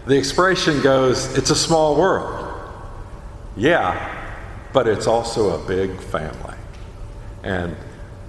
the 0.06 0.16
expression 0.16 0.82
goes, 0.82 1.36
it's 1.36 1.50
a 1.50 1.56
small 1.56 1.96
world. 1.96 2.46
Yeah, 3.56 4.16
but 4.72 4.86
it's 4.86 5.06
also 5.06 5.62
a 5.62 5.66
big 5.66 5.98
family. 6.00 6.56
And 7.42 7.76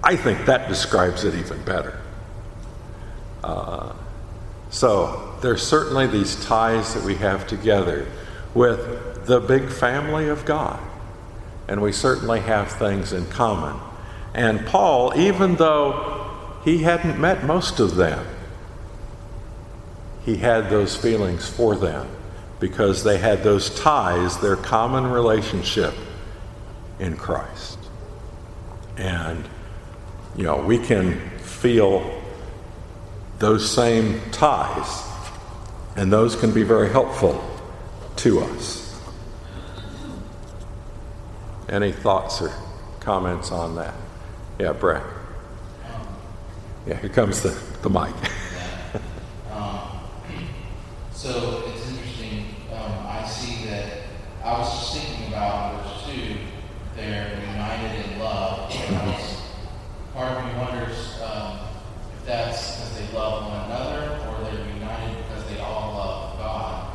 I 0.02 0.16
think 0.16 0.46
that 0.46 0.68
describes 0.68 1.24
it 1.24 1.34
even 1.34 1.62
better. 1.64 2.00
Uh, 3.44 3.92
so 4.70 5.31
there's 5.42 5.62
certainly 5.62 6.06
these 6.06 6.42
ties 6.44 6.94
that 6.94 7.04
we 7.04 7.16
have 7.16 7.46
together 7.46 8.06
with 8.54 9.26
the 9.26 9.40
big 9.40 9.68
family 9.68 10.28
of 10.28 10.44
God. 10.44 10.80
And 11.68 11.80
we 11.80 11.92
certainly 11.92 12.40
have 12.40 12.70
things 12.72 13.12
in 13.12 13.26
common. 13.26 13.80
And 14.34 14.66
Paul, 14.66 15.12
even 15.16 15.56
though 15.56 16.60
he 16.64 16.78
hadn't 16.78 17.20
met 17.20 17.44
most 17.44 17.80
of 17.80 17.96
them, 17.96 18.26
he 20.24 20.36
had 20.36 20.70
those 20.70 20.96
feelings 20.96 21.48
for 21.48 21.74
them 21.76 22.08
because 22.60 23.02
they 23.02 23.18
had 23.18 23.42
those 23.42 23.70
ties, 23.80 24.38
their 24.38 24.56
common 24.56 25.06
relationship 25.08 25.94
in 27.00 27.16
Christ. 27.16 27.78
And, 28.96 29.44
you 30.36 30.44
know, 30.44 30.58
we 30.58 30.78
can 30.78 31.18
feel 31.40 32.22
those 33.40 33.68
same 33.68 34.20
ties, 34.30 35.02
and 35.96 36.12
those 36.12 36.36
can 36.36 36.52
be 36.52 36.62
very 36.62 36.90
helpful 36.90 37.42
to 38.16 38.40
us. 38.40 39.00
Any 41.68 41.92
thoughts 41.92 42.42
or 42.42 42.52
comments 43.00 43.50
on 43.50 43.76
that? 43.76 43.94
Yeah, 44.58 44.72
Brad. 44.72 45.02
Yeah, 46.86 46.96
here 46.96 47.10
comes 47.10 47.42
the, 47.42 47.56
the 47.82 47.88
mic. 47.88 48.12
um, 49.52 50.00
so 51.12 51.62
it's 51.68 51.88
interesting. 51.88 52.46
Um, 52.72 53.06
I 53.06 53.24
see 53.24 53.66
that 53.66 54.02
I 54.44 54.58
was 54.58 54.68
just 54.68 54.94
thinking 54.94 55.28
about 55.28 55.84
verse 55.84 56.12
2, 56.12 56.36
they're 56.96 57.38
united 57.52 58.12
in 58.12 58.18
love. 58.18 58.72
part 60.12 60.38
of 60.38 60.44
me 60.44 60.58
wonders 60.58 61.20
um, 61.22 61.60
if 62.18 62.26
that's 62.26 62.72
because 62.76 62.98
they 62.98 63.16
love 63.16 63.44
one 63.48 63.64
another 63.70 64.18
or 64.26 64.44
they're 64.44 64.74
united 64.74 65.16
because 65.18 65.44
they 65.48 65.60
all 65.60 65.94
love 65.94 66.38
God. 66.38 66.92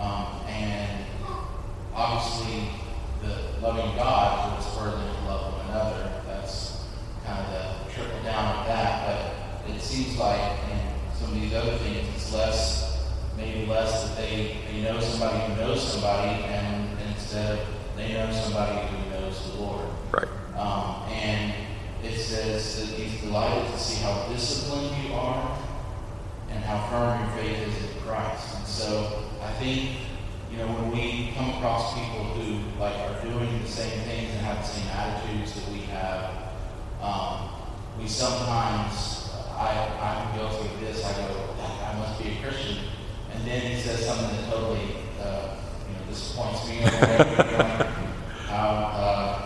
Um, 0.00 0.48
and 0.48 1.04
obviously, 1.94 2.70
the 3.22 3.60
loving 3.78 3.96
God 3.96 4.54
would 4.54 4.64
spur 4.64 4.90
them 4.90 5.14
to 5.14 5.22
love 5.24 5.52
one 5.54 5.66
another. 5.66 6.22
That's 6.26 6.84
kind 7.24 7.38
of 7.46 7.86
the 7.86 7.92
trickle 7.92 8.22
down 8.22 8.58
of 8.58 8.66
that. 8.66 9.06
But 9.66 9.74
it 9.74 9.80
seems 9.80 10.16
like 10.18 10.40
in 10.70 10.78
some 11.18 11.32
of 11.32 11.40
these 11.40 11.54
other 11.54 11.76
things, 11.78 12.08
it's 12.14 12.32
less, 12.32 13.08
maybe 13.36 13.66
less 13.66 14.08
that 14.08 14.16
they, 14.16 14.56
they 14.70 14.82
know 14.82 15.00
somebody 15.00 15.38
who 15.52 15.60
knows 15.60 15.92
somebody, 15.92 16.42
and, 16.44 16.98
and 16.98 17.08
instead 17.14 17.66
they 17.96 18.12
know 18.12 18.32
somebody 18.32 18.86
who 18.88 19.10
knows 19.10 19.50
the 19.50 19.60
Lord. 19.60 19.88
Right. 20.12 20.28
Um, 20.56 21.08
and 21.10 21.54
it 22.02 22.18
says 22.18 22.80
that 22.80 22.98
he's 22.98 23.20
delighted 23.20 23.70
to 23.70 23.78
see 23.78 24.02
how 24.02 24.26
disciplined 24.28 25.04
you 25.04 25.14
are 25.14 25.58
and 26.50 26.64
how 26.64 26.88
firm 26.88 27.20
your 27.20 27.44
faith 27.44 27.68
is 27.68 27.90
in 27.90 28.00
Christ. 28.02 28.56
And 28.56 28.66
so 28.66 29.24
I 29.42 29.52
think, 29.54 29.90
you 30.50 30.56
know, 30.56 30.66
when 30.66 30.90
we 30.92 31.32
come 31.36 31.50
across 31.50 31.92
people 31.94 32.24
who 32.24 32.80
like 32.80 32.94
are 32.94 33.22
doing 33.22 33.60
the 33.62 33.68
same 33.68 34.00
things 34.00 34.30
and 34.30 34.40
have 34.40 34.58
the 34.58 34.64
same 34.64 34.88
attitudes 34.88 35.52
that 35.54 35.70
we 35.70 35.80
have, 35.80 36.30
um, 37.02 37.50
we 37.98 38.08
sometimes, 38.08 39.28
I, 39.54 39.90
I'm 40.00 40.38
guilty 40.38 40.72
of 40.72 40.80
this, 40.80 41.04
I 41.04 41.12
go, 41.18 41.54
I 41.84 41.94
must 41.98 42.22
be 42.22 42.30
a 42.30 42.36
Christian. 42.40 42.78
And 43.34 43.44
then 43.46 43.60
he 43.60 43.80
says 43.80 44.06
something 44.06 44.34
that 44.36 44.50
totally, 44.50 44.96
uh, 45.20 45.56
you 45.86 45.94
know, 45.94 46.00
disappoints 46.08 46.66
me. 46.68 46.76
how, 48.46 48.68
uh, 48.94 49.44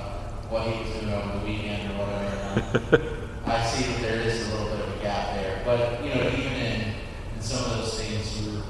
what 0.49 0.69
he 0.69 0.83
was 0.83 1.01
doing 1.01 1.13
over 1.13 1.39
the 1.39 1.45
weekend 1.45 1.91
or 1.91 2.05
whatever. 2.05 3.19
I 3.47 3.67
see 3.67 3.91
that 3.91 4.03
there 4.03 4.21
is 4.21 4.49
a 4.49 4.53
little 4.53 4.77
bit 4.77 4.87
of 4.87 5.01
a 5.01 5.03
gap 5.03 5.35
there. 5.35 5.63
But, 5.65 6.05
you 6.05 6.15
know, 6.15 6.29
even 6.29 6.53
in, 6.53 6.95
in 7.35 7.41
some 7.41 7.65
of 7.65 7.79
those 7.79 8.01
things, 8.01 8.47
we 8.47 8.53
were 8.53 8.63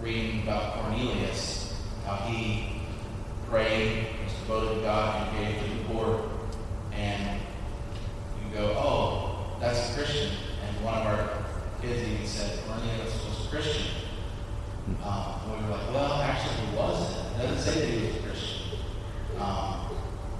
reading 0.00 0.42
about 0.42 0.74
Cornelius, 0.74 1.76
how 2.06 2.16
he 2.16 2.80
prayed, 3.48 4.06
was 4.24 4.32
devoted 4.40 4.76
to 4.76 4.80
God, 4.80 5.28
and 5.28 5.46
gave 5.46 5.62
to 5.62 5.68
the 5.76 5.84
poor. 5.84 6.30
And 6.92 7.40
you 8.42 8.56
go, 8.56 8.74
oh, 8.78 9.56
that's 9.60 9.90
a 9.90 9.94
Christian. 9.94 10.32
And 10.66 10.84
one 10.84 10.94
of 10.94 11.06
our 11.06 11.44
kids 11.82 12.08
even 12.08 12.26
said, 12.26 12.58
Cornelius 12.66 13.24
was 13.24 13.46
a 13.46 13.48
Christian. 13.50 13.86
Um, 15.04 15.40
and 15.44 15.52
we 15.52 15.70
were 15.70 15.76
like, 15.76 15.92
well, 15.92 16.22
actually, 16.22 16.66
he 16.66 16.76
wasn't. 16.76 17.26
It 17.36 17.46
doesn't 17.46 17.72
say 17.72 17.80
that 17.80 17.90
he 17.90 18.06
was 18.06 18.16
a 18.16 18.20
Christian. 18.20 18.62
Um, 19.38 19.84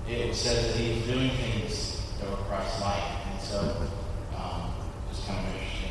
it 0.09 0.35
says 0.35 0.73
that 0.73 0.81
he 0.81 0.95
was 0.95 1.07
doing 1.07 1.31
things 1.33 2.01
that 2.19 2.31
were 2.31 2.37
Christ-like, 2.37 3.03
and 3.31 3.41
so 3.41 3.89
um, 4.35 4.73
it's 5.11 5.25
kind 5.27 5.47
of 5.47 5.53
interesting. 5.53 5.91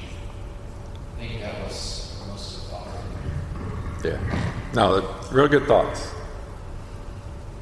I 1.16 1.20
think 1.20 1.42
that 1.42 1.64
was 1.64 2.20
most 2.28 2.58
of 2.58 2.64
the 2.64 2.70
thought. 2.70 2.88
Yeah. 4.04 4.54
No, 4.74 5.16
real 5.32 5.48
good 5.48 5.66
thoughts. 5.66 6.12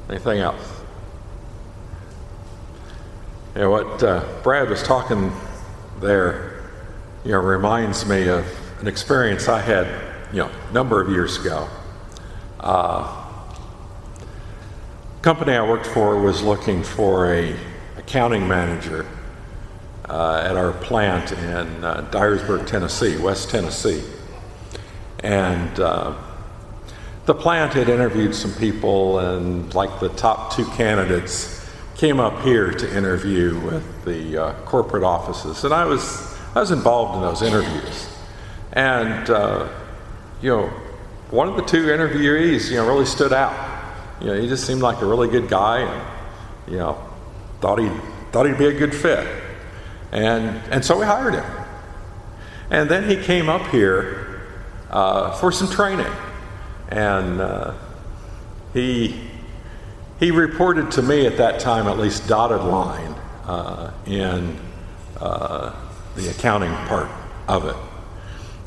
Anything 0.08 0.40
else? 0.40 0.82
Yeah, 3.54 3.68
what 3.68 4.02
uh, 4.02 4.24
Brad 4.42 4.68
was 4.68 4.82
talking 4.82 5.32
there, 6.00 6.70
you 7.24 7.32
know, 7.32 7.38
reminds 7.38 8.06
me 8.06 8.28
of 8.28 8.46
an 8.80 8.86
experience 8.86 9.48
I 9.48 9.60
had, 9.60 9.86
you 10.32 10.40
know, 10.40 10.50
a 10.68 10.72
number 10.72 11.00
of 11.00 11.08
years 11.08 11.38
ago. 11.38 11.68
Uh, 12.60 13.24
company 15.22 15.52
I 15.52 15.68
worked 15.68 15.86
for 15.86 16.20
was 16.20 16.42
looking 16.42 16.82
for 16.82 17.32
a 17.32 17.56
accounting 17.96 18.46
manager 18.46 19.06
uh, 20.08 20.42
at 20.44 20.56
our 20.56 20.72
plant 20.72 21.32
in 21.32 21.84
uh, 21.84 22.08
Dyersburg, 22.12 22.66
Tennessee, 22.66 23.16
West 23.16 23.50
Tennessee. 23.50 24.04
And 25.20 25.80
uh, 25.80 26.14
the 27.26 27.34
plant 27.34 27.74
had 27.74 27.88
interviewed 27.88 28.34
some 28.34 28.52
people, 28.54 29.18
and 29.18 29.72
like 29.74 30.00
the 30.00 30.08
top 30.10 30.54
two 30.54 30.64
candidates 30.70 31.68
came 31.96 32.20
up 32.20 32.42
here 32.42 32.72
to 32.72 32.96
interview 32.96 33.58
with 33.60 34.04
the 34.04 34.36
uh, 34.36 34.52
corporate 34.64 35.02
offices. 35.02 35.64
And 35.64 35.72
I 35.72 35.84
was, 35.84 36.36
I 36.54 36.60
was 36.60 36.70
involved 36.70 37.16
in 37.16 37.22
those 37.22 37.42
interviews. 37.42 38.08
And, 38.72 39.30
uh, 39.30 39.68
you 40.42 40.50
know, 40.50 40.66
one 41.30 41.48
of 41.48 41.56
the 41.56 41.62
two 41.62 41.86
interviewees, 41.86 42.70
you 42.70 42.76
know, 42.76 42.86
really 42.86 43.06
stood 43.06 43.32
out 43.32 43.76
you 44.20 44.28
know, 44.28 44.40
he 44.40 44.48
just 44.48 44.66
seemed 44.66 44.80
like 44.80 45.02
a 45.02 45.06
really 45.06 45.28
good 45.28 45.48
guy, 45.48 45.80
and 45.80 46.72
you 46.72 46.78
know, 46.78 46.98
thought 47.60 47.78
he 47.78 47.90
thought 48.32 48.46
he'd 48.46 48.58
be 48.58 48.66
a 48.66 48.78
good 48.78 48.94
fit, 48.94 49.26
and 50.10 50.56
and 50.70 50.84
so 50.84 50.98
we 50.98 51.04
hired 51.04 51.34
him. 51.34 51.44
And 52.70 52.88
then 52.88 53.08
he 53.08 53.16
came 53.16 53.48
up 53.48 53.70
here 53.70 54.42
uh, 54.90 55.32
for 55.32 55.52
some 55.52 55.68
training, 55.70 56.10
and 56.88 57.40
uh, 57.40 57.74
he 58.72 59.20
he 60.18 60.30
reported 60.30 60.90
to 60.92 61.02
me 61.02 61.26
at 61.26 61.36
that 61.36 61.60
time, 61.60 61.86
at 61.86 61.98
least 61.98 62.26
dotted 62.26 62.62
line 62.62 63.14
uh, 63.44 63.92
in 64.06 64.58
uh, 65.20 65.74
the 66.14 66.28
accounting 66.30 66.72
part 66.88 67.10
of 67.48 67.66
it. 67.66 67.76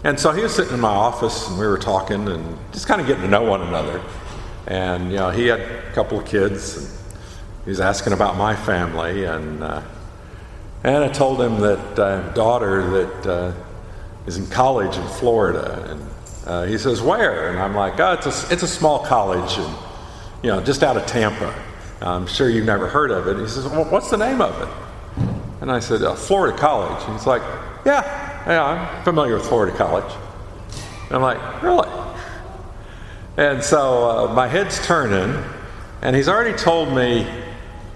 And 0.04 0.18
so 0.18 0.32
he 0.32 0.44
was 0.44 0.56
sitting 0.56 0.74
in 0.74 0.80
my 0.80 0.90
office, 0.90 1.50
and 1.50 1.60
we 1.60 1.68
were 1.68 1.78
talking 1.78 2.28
and 2.30 2.58
just 2.72 2.88
kind 2.88 3.02
of 3.02 3.08
getting 3.08 3.24
to 3.24 3.30
know 3.30 3.44
one 3.44 3.62
another. 3.62 4.02
And, 4.68 5.12
you 5.12 5.18
know, 5.18 5.30
he 5.30 5.48
had 5.48 5.60
a 5.60 5.92
couple 5.94 6.20
of 6.20 6.26
kids. 6.26 6.78
And 6.78 6.88
he 7.66 7.70
was 7.70 7.82
asking 7.82 8.14
about 8.14 8.38
my 8.38 8.56
family. 8.56 9.26
And, 9.26 9.64
uh, 9.64 9.82
and 10.84 11.04
I 11.04 11.10
told 11.10 11.42
him 11.42 11.60
that 11.60 12.00
I 12.00 12.12
have 12.12 12.28
a 12.28 12.34
daughter 12.34 12.90
that 12.92 13.28
uh, 13.28 13.54
is 14.26 14.38
in 14.38 14.48
college 14.48 14.96
in 14.96 15.08
Florida. 15.08 15.86
And 15.90 16.09
uh, 16.50 16.66
he 16.66 16.80
says, 16.80 17.00
Where? 17.00 17.52
And 17.52 17.60
I'm 17.60 17.76
like, 17.76 18.00
Oh, 18.00 18.14
it's 18.14 18.26
a, 18.26 18.52
it's 18.54 18.64
a 18.64 18.68
small 18.68 19.06
college, 19.06 19.60
and, 19.60 19.76
you 20.42 20.50
know, 20.50 20.60
just 20.60 20.82
out 20.82 20.98
of 20.98 21.06
Tampa. 21.06 21.54
I'm 22.02 22.26
sure 22.26 22.50
you've 22.50 22.66
never 22.66 22.88
heard 22.88 23.12
of 23.12 23.28
it. 23.28 23.38
He 23.38 23.48
says, 23.48 23.68
well, 23.68 23.86
What's 23.86 24.10
the 24.10 24.18
name 24.18 24.42
of 24.42 24.60
it? 24.60 25.28
And 25.62 25.72
I 25.72 25.80
said, 25.80 26.02
uh, 26.02 26.16
Florida 26.16 26.58
College. 26.58 27.04
And 27.04 27.14
he's 27.14 27.28
like, 27.28 27.44
Yeah, 27.86 28.02
yeah, 28.48 28.64
I'm 28.64 29.04
familiar 29.04 29.36
with 29.36 29.46
Florida 29.46 29.78
College. 29.78 30.12
And 31.06 31.18
I'm 31.18 31.22
like, 31.22 31.62
Really? 31.62 31.88
And 33.38 33.64
so 33.64 34.10
uh, 34.10 34.34
my 34.34 34.48
head's 34.48 34.84
turning, 34.84 35.44
and 36.02 36.16
he's 36.16 36.28
already 36.28 36.58
told 36.58 36.96
me, 36.96 37.28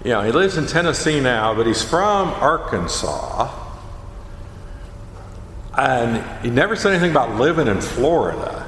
you 0.04 0.10
know, 0.10 0.22
he 0.22 0.30
lives 0.30 0.56
in 0.56 0.66
Tennessee 0.66 1.18
now, 1.18 1.54
but 1.54 1.66
he's 1.66 1.82
from 1.82 2.28
Arkansas. 2.28 3.63
And 5.76 6.44
he 6.44 6.50
never 6.50 6.76
said 6.76 6.92
anything 6.92 7.10
about 7.10 7.36
living 7.36 7.66
in 7.66 7.80
Florida. 7.80 8.66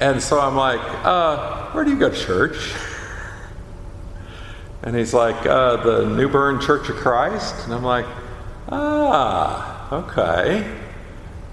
And 0.00 0.22
so 0.22 0.40
I'm 0.40 0.56
like, 0.56 0.80
uh, 1.04 1.70
where 1.70 1.84
do 1.84 1.90
you 1.90 1.98
go 1.98 2.08
to 2.08 2.16
church? 2.16 2.74
And 4.82 4.96
he's 4.96 5.14
like, 5.14 5.46
uh, 5.46 5.76
the 5.76 6.06
New 6.06 6.28
Bern 6.28 6.60
Church 6.60 6.88
of 6.88 6.96
Christ. 6.96 7.54
And 7.64 7.74
I'm 7.74 7.84
like, 7.84 8.06
ah, 8.68 9.94
okay. 9.94 10.78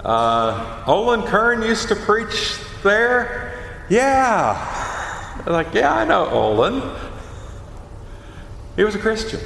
Uh, 0.03 0.83
Olin 0.87 1.21
Kern 1.23 1.61
used 1.61 1.89
to 1.89 1.95
preach 1.95 2.57
there? 2.83 3.85
Yeah. 3.89 5.41
They're 5.43 5.53
like, 5.53 5.73
yeah, 5.73 5.93
I 5.93 6.05
know 6.05 6.27
Olin. 6.29 6.81
He 8.75 8.83
was 8.83 8.95
a 8.95 8.99
Christian. 8.99 9.41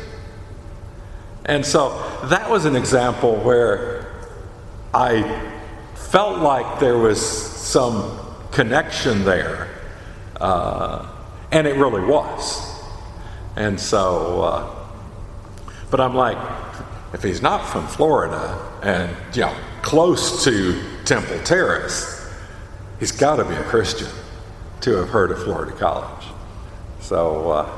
And 1.46 1.66
so 1.66 1.90
that 2.26 2.50
was 2.50 2.66
an 2.66 2.76
example 2.76 3.36
where 3.36 4.03
I 4.94 5.52
felt 5.96 6.40
like 6.40 6.80
there 6.80 6.98
was 6.98 7.20
some 7.22 8.20
connection 8.52 9.26
there. 9.26 9.70
Uh, 10.40 11.10
and 11.52 11.68
it 11.68 11.76
really 11.76 12.02
was. 12.02 12.82
And 13.56 13.80
so, 13.80 14.42
uh, 14.42 14.76
but 15.90 16.00
I'm 16.00 16.16
like, 16.16 16.38
if 17.14 17.22
he's 17.22 17.42
not 17.42 17.66
from 17.68 17.88
Florida 17.88 18.60
and, 18.82 19.16
you 19.36 19.42
know, 19.42 19.56
close 19.82 20.44
to 20.44 20.82
Temple 21.06 21.40
Terrace, 21.44 22.28
he's 23.00 23.12
got 23.12 23.36
to 23.36 23.46
be 23.46 23.54
a 23.54 23.64
Christian 23.64 24.10
to 24.82 24.96
have 24.98 25.10
heard 25.10 25.32
of 25.32 25.44
Florida 25.44 25.72
College. 25.74 26.26
So, 27.00 27.52
uh, 27.52 27.78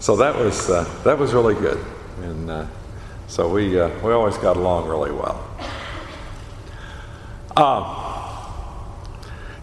so 0.00 0.16
that 0.16 0.36
was 0.36 0.70
uh, 0.70 0.84
that 1.04 1.18
was 1.18 1.34
really 1.34 1.54
good, 1.54 1.84
and 2.22 2.48
uh, 2.50 2.66
so 3.26 3.48
we 3.48 3.78
uh, 3.78 3.88
we 4.04 4.12
always 4.12 4.36
got 4.38 4.56
along 4.56 4.88
really 4.88 5.10
well. 5.10 5.44
Um, 7.58 7.96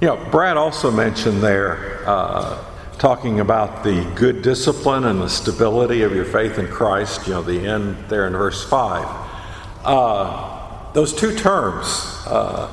you 0.01 0.07
know, 0.07 0.17
Brad 0.29 0.57
also 0.57 0.91
mentioned 0.91 1.41
there 1.41 2.03
uh, 2.05 2.61
talking 2.97 3.39
about 3.39 3.85
the 3.85 4.03
good 4.15 4.41
discipline 4.41 5.05
and 5.05 5.21
the 5.21 5.29
stability 5.29 6.01
of 6.01 6.13
your 6.13 6.25
faith 6.25 6.59
in 6.59 6.67
Christ. 6.67 7.25
You 7.25 7.35
know, 7.35 7.41
the 7.41 7.65
end 7.65 7.95
there 8.09 8.27
in 8.27 8.33
verse 8.33 8.67
five. 8.69 9.07
Uh, 9.85 10.91
those 10.91 11.13
two 11.13 11.33
terms, 11.37 11.87
uh, 12.27 12.69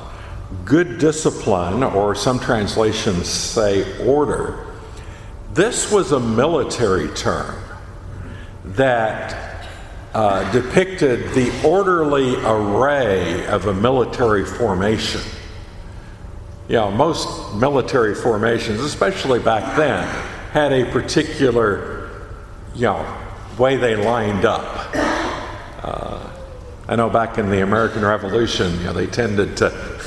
good 0.65 0.97
discipline, 0.97 1.83
or 1.83 2.15
some 2.15 2.37
translations 2.37 3.29
say 3.29 4.05
order, 4.05 4.73
this 5.53 5.89
was 5.89 6.11
a 6.11 6.19
military 6.19 7.07
term 7.15 7.63
that 8.65 9.42
uh, 10.13 10.51
depicted 10.51 11.33
the 11.33 11.51
orderly 11.67 12.35
array 12.45 13.45
of 13.47 13.65
a 13.65 13.73
military 13.73 14.45
formation. 14.45 15.21
You 16.67 16.75
know, 16.75 16.91
most 16.91 17.55
military 17.55 18.15
formations, 18.15 18.79
especially 18.79 19.39
back 19.39 19.75
then, 19.75 20.07
had 20.51 20.71
a 20.71 20.85
particular, 20.91 22.09
you 22.75 22.83
know, 22.83 23.17
way 23.57 23.75
they 23.75 23.95
lined 23.95 24.45
up. 24.45 24.91
Uh, 25.83 26.29
I 26.87 26.95
know 26.95 27.09
back 27.09 27.37
in 27.37 27.49
the 27.49 27.61
American 27.63 28.05
Revolution, 28.05 28.71
you 28.79 28.85
know, 28.85 28.93
they 28.93 29.07
tended 29.07 29.57
to, 29.57 30.01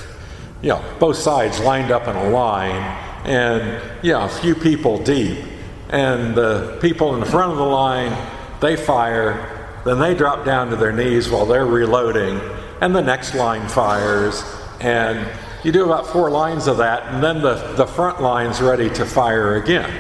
you 0.63 0.71
know, 0.71 0.85
both 1.01 1.17
sides 1.17 1.59
lined 1.61 1.91
up 1.91 2.07
in 2.07 2.15
a 2.15 2.31
line 2.31 2.83
and, 3.25 3.83
you 4.03 4.13
know, 4.13 4.25
a 4.25 4.29
few 4.29 4.55
people 4.55 5.03
deep. 5.03 5.45
And 5.91 6.35
the 6.35 6.79
people 6.81 7.15
in 7.15 7.21
the 7.21 7.27
front 7.27 7.53
of 7.53 7.59
the 7.59 7.65
line, 7.65 8.17
they 8.61 8.77
fire, 8.77 9.56
then 9.87 10.01
they 10.01 10.15
drop 10.15 10.45
down 10.45 10.69
to 10.71 10.77
their 10.77 10.93
knees 10.93 11.31
while 11.31 11.47
they're 11.47 11.65
reloading, 11.65 12.41
and 12.81 12.95
the 12.95 13.01
next 13.01 13.35
line 13.37 13.69
fires. 13.69 14.43
And 14.81 15.27
you 15.63 15.71
do 15.71 15.85
about 15.85 16.09
four 16.09 16.29
lines 16.29 16.67
of 16.67 16.79
that, 16.79 17.05
and 17.13 17.23
then 17.23 17.41
the, 17.41 17.55
the 17.77 17.87
front 17.87 18.21
line's 18.21 18.61
ready 18.61 18.91
to 18.91 19.07
fire 19.07 19.55
again. 19.55 19.91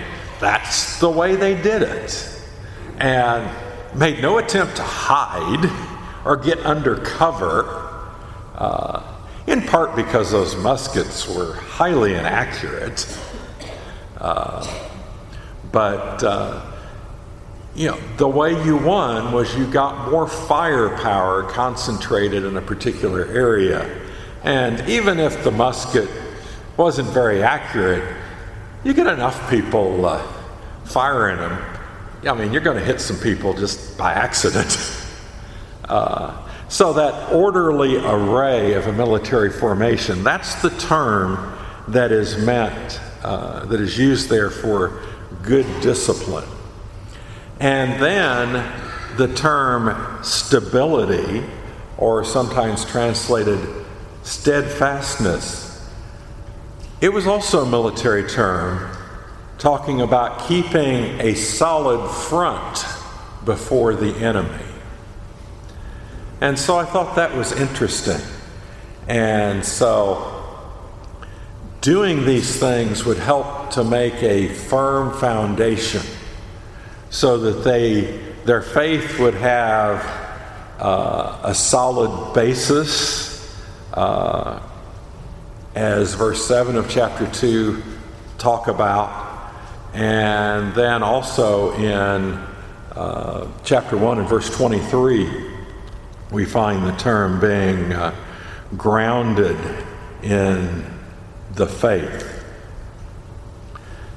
That's 0.40 0.99
the 0.99 1.09
way 1.09 1.37
they 1.37 1.55
did 1.55 1.83
it. 1.83 2.42
And 2.99 3.49
made 3.96 4.20
no 4.20 4.38
attempt 4.38 4.77
to 4.77 4.83
hide 4.83 5.70
or 6.25 6.37
get 6.37 6.59
under 6.66 6.96
cover, 6.96 8.11
uh, 8.57 9.03
in 9.46 9.62
part 9.62 9.94
because 9.94 10.33
those 10.33 10.57
muskets 10.57 11.29
were 11.29 11.55
highly 11.55 12.14
inaccurate. 12.14 13.07
Uh, 14.18 14.66
but, 15.70 16.25
uh, 16.25 16.75
you 17.76 17.90
know, 17.90 18.00
the 18.16 18.26
way 18.26 18.52
you 18.64 18.78
won 18.78 19.32
was 19.32 19.54
you 19.54 19.66
got 19.66 20.10
more 20.10 20.26
firepower 20.26 21.42
concentrated 21.42 22.42
in 22.42 22.56
a 22.56 22.62
particular 22.62 23.26
area. 23.26 24.02
And 24.44 24.88
even 24.88 25.20
if 25.20 25.44
the 25.44 25.50
musket 25.50 26.08
wasn't 26.78 27.08
very 27.10 27.42
accurate, 27.42 28.16
you 28.82 28.94
get 28.94 29.06
enough 29.06 29.50
people 29.50 30.06
uh, 30.06 30.26
firing 30.84 31.36
them. 31.36 31.76
I 32.26 32.32
mean, 32.32 32.50
you're 32.50 32.62
going 32.62 32.78
to 32.78 32.84
hit 32.84 32.98
some 33.00 33.18
people 33.18 33.52
just 33.52 33.96
by 33.98 34.12
accident. 34.12 34.76
Uh, 35.88 36.36
so, 36.68 36.92
that 36.94 37.32
orderly 37.32 37.96
array 37.96 38.72
of 38.72 38.88
a 38.88 38.92
military 38.92 39.52
formation, 39.52 40.24
that's 40.24 40.60
the 40.62 40.70
term 40.70 41.56
that 41.86 42.10
is 42.10 42.36
meant, 42.38 43.00
uh, 43.22 43.64
that 43.66 43.80
is 43.80 43.96
used 43.96 44.28
there 44.28 44.50
for 44.50 45.00
good 45.44 45.64
discipline. 45.82 46.42
And 47.59 48.03
then 48.03 49.16
the 49.16 49.33
term 49.35 50.23
stability, 50.23 51.45
or 51.97 52.25
sometimes 52.25 52.85
translated 52.85 53.59
steadfastness, 54.23 55.88
it 57.01 57.12
was 57.12 57.27
also 57.27 57.64
a 57.64 57.71
military 57.71 58.29
term 58.29 58.95
talking 59.59 60.01
about 60.03 60.47
keeping 60.49 61.21
a 61.21 61.35
solid 61.35 62.11
front 62.11 62.85
before 63.45 63.95
the 63.95 64.14
enemy. 64.16 64.64
And 66.40 66.59
so 66.59 66.77
I 66.77 66.85
thought 66.85 67.16
that 67.16 67.35
was 67.35 67.53
interesting. 67.53 68.21
And 69.09 69.64
so 69.64 70.45
doing 71.81 72.27
these 72.27 72.59
things 72.59 73.05
would 73.07 73.19
help 73.19 73.71
to 73.71 73.85
make 73.85 74.23
a 74.23 74.49
firm 74.49 75.16
foundation 75.19 76.03
so 77.11 77.38
that 77.38 77.64
they 77.64 78.19
their 78.45 78.62
faith 78.62 79.19
would 79.19 79.35
have 79.35 80.05
uh, 80.79 81.40
a 81.42 81.55
solid 81.55 82.35
basis 82.35 83.57
uh, 83.95 84.61
as 85.75 86.14
verse 86.14 86.47
7 86.47 86.77
of 86.77 86.88
chapter 86.88 87.27
2 87.33 87.83
talk 88.38 88.69
about 88.69 89.53
and 89.95 90.75
then 90.75 91.03
also 91.03 91.73
in 91.75 92.35
uh, 92.95 93.49
chapter 93.64 93.97
1 93.97 94.19
and 94.19 94.29
verse 94.29 94.55
23 94.57 95.57
we 96.31 96.45
find 96.45 96.85
the 96.87 96.97
term 96.97 97.40
being 97.40 97.92
uh, 97.92 98.14
grounded 98.77 99.57
in 100.23 100.85
the 101.55 101.66
faith. 101.66 102.45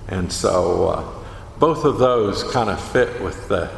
And 0.07 0.31
so 0.31 0.87
uh, 0.87 1.18
both 1.59 1.83
of 1.83 1.99
those 1.99 2.43
kind 2.45 2.69
of 2.69 2.81
fit 2.91 3.21
with 3.21 3.47
the, 3.49 3.69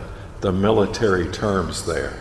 the 0.42 0.52
military 0.52 1.28
terms 1.32 1.86
there. 1.86 2.18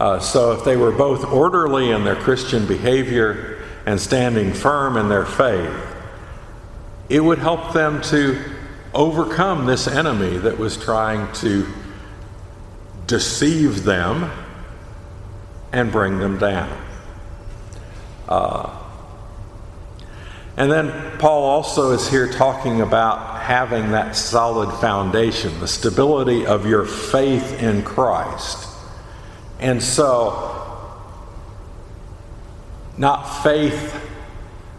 Uh, 0.00 0.18
so 0.18 0.52
if 0.52 0.64
they 0.64 0.76
were 0.76 0.92
both 0.92 1.24
orderly 1.24 1.90
in 1.90 2.04
their 2.04 2.16
Christian 2.16 2.66
behavior 2.66 3.64
and 3.86 4.00
standing 4.00 4.52
firm 4.52 4.96
in 4.96 5.08
their 5.08 5.26
faith, 5.26 5.74
it 7.08 7.20
would 7.20 7.38
help 7.38 7.72
them 7.72 8.02
to 8.02 8.40
overcome 8.94 9.66
this 9.66 9.86
enemy 9.86 10.36
that 10.38 10.58
was 10.58 10.76
trying 10.76 11.32
to 11.32 11.66
deceive 13.06 13.84
them 13.84 14.30
and 15.72 15.90
bring 15.90 16.18
them 16.18 16.38
down. 16.38 16.84
Uh, 18.28 18.74
and 20.56 20.70
then 20.70 21.18
Paul 21.18 21.44
also 21.44 21.92
is 21.92 22.08
here 22.08 22.30
talking 22.30 22.80
about 22.80 23.37
having 23.48 23.92
that 23.92 24.14
solid 24.14 24.70
foundation, 24.78 25.58
the 25.58 25.66
stability 25.66 26.44
of 26.44 26.66
your 26.66 26.84
faith 26.84 27.62
in 27.62 27.82
Christ. 27.82 28.68
And 29.58 29.82
so, 29.82 30.86
not 32.98 33.22
faith, 33.42 33.98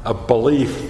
a 0.05 0.13
belief 0.13 0.87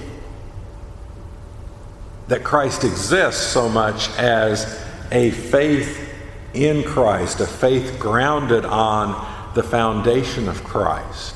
that 2.27 2.43
Christ 2.43 2.83
exists 2.83 3.47
so 3.47 3.69
much 3.69 4.09
as 4.17 4.85
a 5.13 5.31
faith 5.31 6.13
in 6.53 6.83
Christ, 6.83 7.39
a 7.39 7.47
faith 7.47 7.97
grounded 7.97 8.65
on 8.65 9.53
the 9.55 9.63
foundation 9.63 10.49
of 10.49 10.65
Christ 10.65 11.33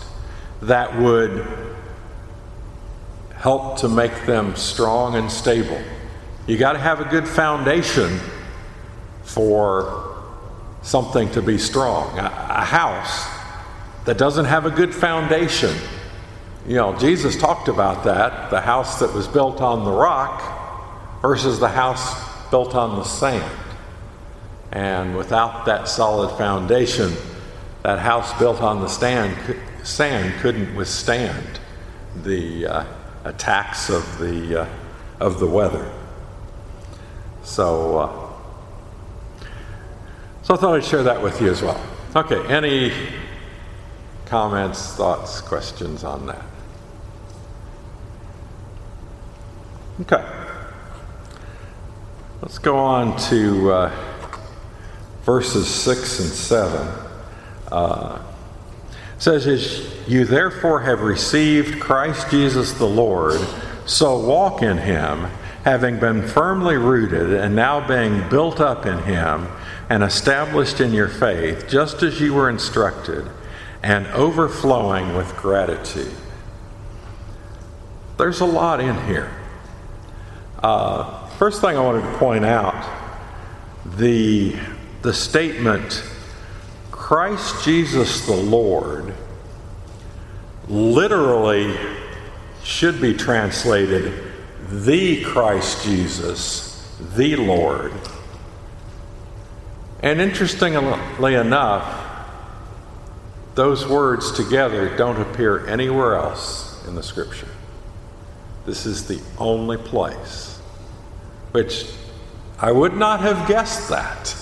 that 0.61 0.99
would 0.99 1.47
help 3.33 3.77
to 3.77 3.87
make 3.87 4.25
them 4.25 4.57
strong 4.57 5.15
and 5.15 5.31
stable. 5.31 5.81
You 6.45 6.57
got 6.57 6.73
to 6.73 6.79
have 6.79 6.99
a 6.99 7.05
good 7.05 7.27
foundation 7.27 8.19
for 9.23 10.17
something 10.81 11.31
to 11.31 11.41
be 11.41 11.57
strong. 11.57 12.19
A, 12.19 12.25
a 12.25 12.65
house 12.65 13.27
that 14.05 14.17
doesn't 14.17 14.45
have 14.45 14.65
a 14.65 14.69
good 14.69 14.93
foundation. 14.93 15.73
You 16.67 16.75
know, 16.75 16.97
Jesus 16.97 17.37
talked 17.37 17.69
about 17.69 18.03
that 18.03 18.49
the 18.49 18.59
house 18.59 18.99
that 18.99 19.13
was 19.13 19.27
built 19.27 19.61
on 19.61 19.85
the 19.85 19.91
rock 19.91 21.21
versus 21.21 21.59
the 21.59 21.69
house 21.69 22.49
built 22.49 22.75
on 22.75 22.97
the 22.97 23.05
sand. 23.05 23.59
And 24.73 25.15
without 25.15 25.65
that 25.65 25.87
solid 25.87 26.35
foundation, 26.37 27.13
that 27.83 27.99
house 27.99 28.37
built 28.37 28.61
on 28.61 28.81
the 28.81 28.87
stand, 28.87 29.57
sand 29.83 30.33
couldn't 30.41 30.75
withstand 30.75 31.59
the 32.23 32.65
uh, 32.65 32.85
attacks 33.23 33.89
of 33.89 34.19
the, 34.19 34.63
uh, 34.63 34.69
of 35.19 35.39
the 35.39 35.47
weather. 35.47 35.89
So, 37.43 37.99
uh, 37.99 39.45
so 40.43 40.55
I 40.55 40.57
thought 40.57 40.75
I'd 40.75 40.85
share 40.85 41.03
that 41.03 41.21
with 41.21 41.41
you 41.41 41.51
as 41.51 41.61
well. 41.61 41.79
Okay, 42.15 42.45
any 42.51 42.91
comments, 44.25 44.93
thoughts, 44.93 45.41
questions 45.41 46.03
on 46.03 46.25
that? 46.27 46.45
Okay. 50.01 50.25
Let's 52.41 52.57
go 52.57 52.77
on 52.77 53.17
to 53.29 53.71
uh, 53.71 53.91
verses 55.23 55.67
6 55.67 56.19
and 56.19 56.29
7. 56.29 56.87
Uh, 57.71 58.21
says, 59.17 59.47
As 59.47 60.09
you 60.09 60.25
therefore 60.25 60.81
have 60.81 61.01
received 61.01 61.79
Christ 61.79 62.29
Jesus 62.29 62.73
the 62.73 62.85
Lord, 62.85 63.39
so 63.85 64.19
walk 64.19 64.61
in 64.61 64.77
him, 64.77 65.27
having 65.63 65.99
been 65.99 66.27
firmly 66.27 66.75
rooted 66.75 67.33
and 67.33 67.55
now 67.55 67.85
being 67.87 68.27
built 68.29 68.59
up 68.59 68.85
in 68.85 68.99
him 69.03 69.47
and 69.89 70.03
established 70.03 70.79
in 70.79 70.93
your 70.93 71.07
faith, 71.07 71.67
just 71.69 72.03
as 72.03 72.19
you 72.19 72.33
were 72.33 72.49
instructed, 72.49 73.29
and 73.81 74.07
overflowing 74.07 75.15
with 75.15 75.35
gratitude. 75.35 76.13
There's 78.17 78.41
a 78.41 78.45
lot 78.45 78.79
in 78.79 79.05
here. 79.05 79.31
Uh, 80.61 81.27
first 81.31 81.61
thing 81.61 81.75
I 81.75 81.81
wanted 81.81 82.01
to 82.01 82.17
point 82.17 82.45
out 82.45 82.89
the, 83.97 84.55
the 85.01 85.13
statement, 85.13 86.03
Christ 86.91 87.65
Jesus 87.65 88.25
the 88.25 88.35
Lord, 88.35 89.13
literally 90.67 91.75
should 92.63 93.01
be 93.01 93.13
translated, 93.13 94.22
the 94.81 95.23
Christ 95.23 95.83
Jesus, 95.83 96.97
the 97.15 97.35
Lord. 97.35 97.93
And 100.01 100.19
interestingly 100.19 101.35
enough, 101.35 101.99
those 103.53 103.87
words 103.87 104.31
together 104.31 104.95
don't 104.97 105.21
appear 105.21 105.67
anywhere 105.67 106.15
else 106.15 106.83
in 106.87 106.95
the 106.95 107.03
scripture. 107.03 107.47
This 108.65 108.87
is 108.87 109.07
the 109.07 109.21
only 109.37 109.77
place, 109.77 110.57
which 111.51 111.85
I 112.59 112.71
would 112.71 112.95
not 112.95 113.19
have 113.19 113.47
guessed 113.47 113.89
that. 113.89 114.35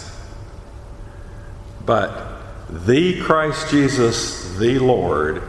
But 1.85 2.39
the 2.69 3.19
Christ 3.21 3.69
Jesus, 3.69 4.57
the 4.57 4.79
Lord, 4.79 5.43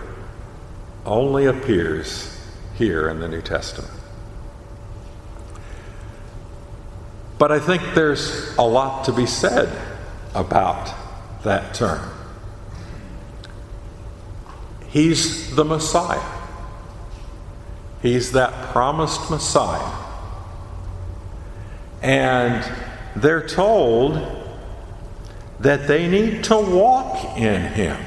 only 1.06 1.46
appears 1.46 2.36
here 2.74 3.08
in 3.08 3.20
the 3.20 3.28
New 3.28 3.42
Testament. 3.42 4.01
But 7.42 7.50
I 7.50 7.58
think 7.58 7.82
there's 7.96 8.56
a 8.56 8.62
lot 8.62 9.06
to 9.06 9.12
be 9.12 9.26
said 9.26 9.68
about 10.32 10.94
that 11.42 11.74
term. 11.74 12.08
He's 14.90 15.52
the 15.56 15.64
Messiah. 15.64 16.22
He's 18.00 18.30
that 18.30 18.70
promised 18.70 19.28
Messiah. 19.28 19.92
And 22.00 22.64
they're 23.16 23.44
told 23.44 24.20
that 25.58 25.88
they 25.88 26.06
need 26.06 26.44
to 26.44 26.56
walk 26.56 27.36
in 27.36 27.62
Him. 27.72 28.00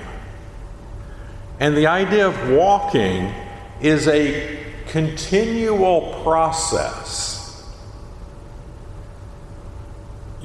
And 1.59 1.75
the 1.75 1.87
idea 1.87 2.25
of 2.25 2.51
walking 2.51 3.33
is 3.81 4.07
a 4.07 4.65
continual 4.87 6.23
process. 6.23 7.44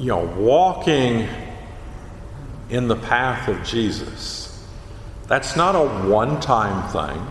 You 0.00 0.06
know, 0.06 0.24
walking 0.38 1.28
in 2.70 2.88
the 2.88 2.96
path 2.96 3.48
of 3.48 3.62
Jesus. 3.62 4.66
That's 5.28 5.56
not 5.56 5.76
a 5.76 6.08
one 6.08 6.40
time 6.40 6.90
thing. 6.90 7.26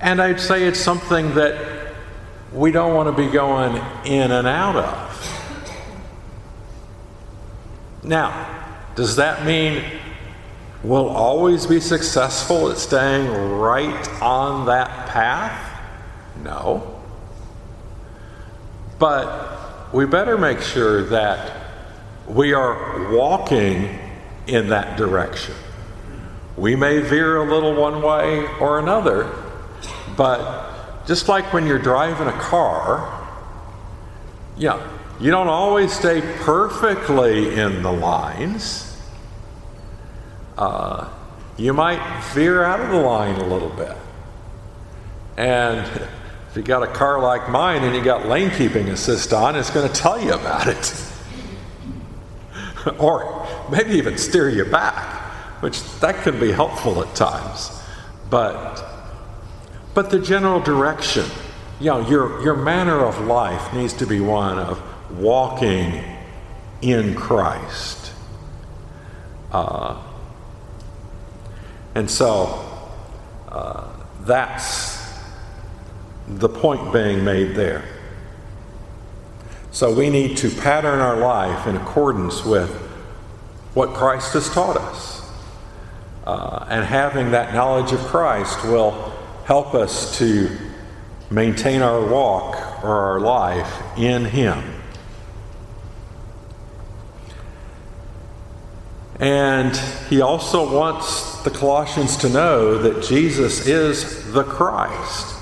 And 0.00 0.22
I'd 0.22 0.40
say 0.40 0.64
it's 0.64 0.78
something 0.78 1.34
that 1.34 1.92
we 2.52 2.70
don't 2.70 2.94
want 2.94 3.14
to 3.14 3.22
be 3.22 3.30
going 3.30 3.74
in 4.04 4.30
and 4.30 4.46
out 4.46 4.76
of. 4.76 5.40
Now, 8.04 8.76
does 8.94 9.16
that 9.16 9.44
mean 9.44 9.82
we'll 10.84 11.08
always 11.08 11.66
be 11.66 11.80
successful 11.80 12.70
at 12.70 12.78
staying 12.78 13.28
right 13.58 14.22
on 14.22 14.66
that 14.66 15.08
path? 15.08 15.80
No. 16.44 17.00
But 18.98 19.53
we 19.94 20.04
better 20.04 20.36
make 20.36 20.60
sure 20.60 21.04
that 21.04 21.52
we 22.26 22.52
are 22.52 23.12
walking 23.12 23.96
in 24.48 24.68
that 24.70 24.98
direction. 24.98 25.54
We 26.56 26.74
may 26.74 26.98
veer 26.98 27.36
a 27.36 27.48
little 27.48 27.80
one 27.80 28.02
way 28.02 28.44
or 28.58 28.80
another, 28.80 29.32
but 30.16 31.06
just 31.06 31.28
like 31.28 31.52
when 31.52 31.64
you're 31.68 31.78
driving 31.78 32.26
a 32.26 32.32
car, 32.32 33.24
yeah, 34.56 34.84
you 35.20 35.30
don't 35.30 35.46
always 35.46 35.92
stay 35.92 36.20
perfectly 36.40 37.54
in 37.54 37.84
the 37.84 37.92
lines. 37.92 39.00
Uh, 40.58 41.08
you 41.56 41.72
might 41.72 42.24
veer 42.32 42.64
out 42.64 42.80
of 42.80 42.88
the 42.88 43.00
line 43.00 43.36
a 43.36 43.46
little 43.46 43.70
bit. 43.70 43.96
And 45.36 46.08
if 46.54 46.58
you 46.58 46.62
got 46.62 46.84
a 46.84 46.86
car 46.86 47.18
like 47.18 47.50
mine 47.50 47.82
and 47.82 47.96
you 47.96 48.04
got 48.04 48.28
lane 48.28 48.48
keeping 48.52 48.88
assist 48.90 49.32
on, 49.32 49.56
it's 49.56 49.70
going 49.70 49.88
to 49.88 49.92
tell 49.92 50.24
you 50.24 50.34
about 50.34 50.68
it. 50.68 50.94
or 53.00 53.44
maybe 53.72 53.94
even 53.94 54.16
steer 54.16 54.48
you 54.48 54.64
back, 54.64 55.32
which 55.64 55.82
that 55.98 56.22
can 56.22 56.38
be 56.38 56.52
helpful 56.52 57.02
at 57.02 57.12
times. 57.16 57.76
But 58.30 58.84
but 59.94 60.10
the 60.10 60.20
general 60.20 60.60
direction, 60.60 61.26
you 61.80 61.86
know, 61.86 62.08
your 62.08 62.40
your 62.44 62.54
manner 62.54 63.04
of 63.04 63.18
life 63.22 63.74
needs 63.74 63.92
to 63.94 64.06
be 64.06 64.20
one 64.20 64.56
of 64.56 64.80
walking 65.18 66.04
in 66.82 67.16
Christ. 67.16 68.12
Uh, 69.50 70.00
and 71.96 72.08
so 72.08 72.92
uh, 73.48 73.88
that's 74.20 74.93
the 76.38 76.48
point 76.48 76.92
being 76.92 77.24
made 77.24 77.54
there. 77.54 77.84
So 79.70 79.92
we 79.92 80.10
need 80.10 80.36
to 80.38 80.50
pattern 80.50 81.00
our 81.00 81.16
life 81.16 81.66
in 81.66 81.76
accordance 81.76 82.44
with 82.44 82.70
what 83.74 83.90
Christ 83.94 84.32
has 84.34 84.48
taught 84.48 84.76
us. 84.76 85.30
Uh, 86.24 86.64
and 86.68 86.84
having 86.84 87.32
that 87.32 87.54
knowledge 87.54 87.92
of 87.92 88.00
Christ 88.00 88.64
will 88.64 89.12
help 89.44 89.74
us 89.74 90.18
to 90.18 90.56
maintain 91.30 91.82
our 91.82 92.06
walk 92.06 92.82
or 92.84 92.94
our 92.94 93.20
life 93.20 93.98
in 93.98 94.24
Him. 94.24 94.62
And 99.20 99.76
he 100.08 100.20
also 100.20 100.72
wants 100.72 101.42
the 101.42 101.50
Colossians 101.50 102.16
to 102.18 102.28
know 102.28 102.78
that 102.78 103.02
Jesus 103.04 103.66
is 103.66 104.32
the 104.32 104.44
Christ. 104.44 105.33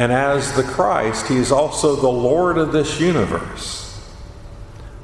And 0.00 0.12
as 0.12 0.54
the 0.54 0.62
Christ, 0.62 1.28
he 1.28 1.36
is 1.36 1.52
also 1.52 1.94
the 1.94 2.08
Lord 2.08 2.56
of 2.56 2.72
this 2.72 2.98
universe. 2.98 4.00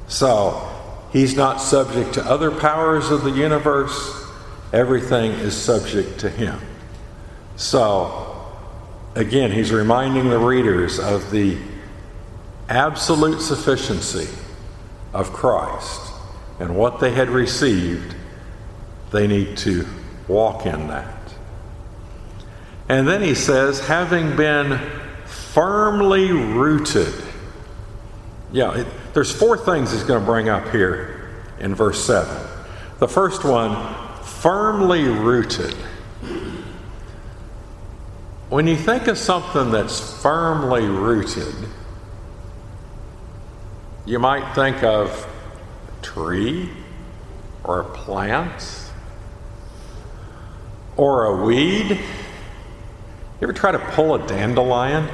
So, 0.07 0.67
he's 1.13 1.35
not 1.35 1.61
subject 1.61 2.15
to 2.15 2.25
other 2.25 2.49
powers 2.49 3.11
of 3.11 3.23
the 3.23 3.29
universe, 3.29 4.25
everything 4.73 5.33
is 5.33 5.55
subject 5.55 6.21
to 6.21 6.31
him. 6.31 6.59
So, 7.57 8.43
again, 9.13 9.51
he's 9.51 9.71
reminding 9.71 10.31
the 10.31 10.39
readers 10.39 10.97
of 10.97 11.29
the 11.29 11.59
absolute 12.67 13.41
sufficiency 13.41 14.27
of 15.13 15.31
Christ 15.31 16.11
and 16.59 16.75
what 16.75 16.99
they 16.99 17.11
had 17.11 17.29
received, 17.29 18.15
they 19.11 19.27
need 19.27 19.57
to 19.57 19.85
walk 20.27 20.65
in 20.65 20.87
that. 20.87 21.16
And 22.89 23.07
then 23.07 23.21
he 23.21 23.35
says, 23.35 23.85
having 23.85 24.35
been 24.35 24.79
firmly 25.25 26.31
rooted. 26.31 27.13
Yeah, 28.51 28.77
it, 28.77 28.87
there's 29.13 29.31
four 29.31 29.57
things 29.57 29.91
he's 29.91 30.03
going 30.03 30.19
to 30.19 30.25
bring 30.25 30.47
up 30.47 30.69
here 30.69 31.29
in 31.59 31.75
verse 31.75 32.03
7. 32.05 32.47
The 32.99 33.07
first 33.07 33.43
one, 33.43 33.95
firmly 34.23 35.03
rooted. 35.03 35.73
When 38.49 38.65
you 38.65 38.77
think 38.77 39.07
of 39.07 39.17
something 39.17 39.71
that's 39.71 40.21
firmly 40.21 40.85
rooted, 40.85 41.53
you 44.05 44.19
might 44.19 44.53
think 44.55 44.83
of 44.83 45.27
a 45.89 46.01
tree 46.01 46.69
or 47.65 47.81
a 47.81 47.83
plant 47.83 48.89
or 50.95 51.25
a 51.25 51.45
weed. 51.45 51.99
You 53.39 53.45
ever 53.45 53.53
try 53.53 53.71
to 53.71 53.79
pull 53.79 54.15
a 54.15 54.27
dandelion? 54.27 55.07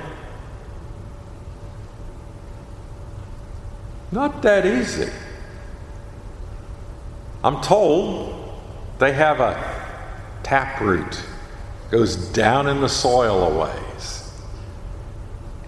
Not 4.14 4.42
that 4.44 4.66
easy. 4.66 5.12
I'm 7.44 7.62
told 7.62 8.62
they 9.00 9.12
have 9.12 9.42
a 9.42 9.82
taproot 10.44 11.22
goes 11.92 12.16
down 12.16 12.68
in 12.68 12.80
the 12.80 12.88
soil 12.88 13.44
a 13.44 13.60
ways. 13.60 14.32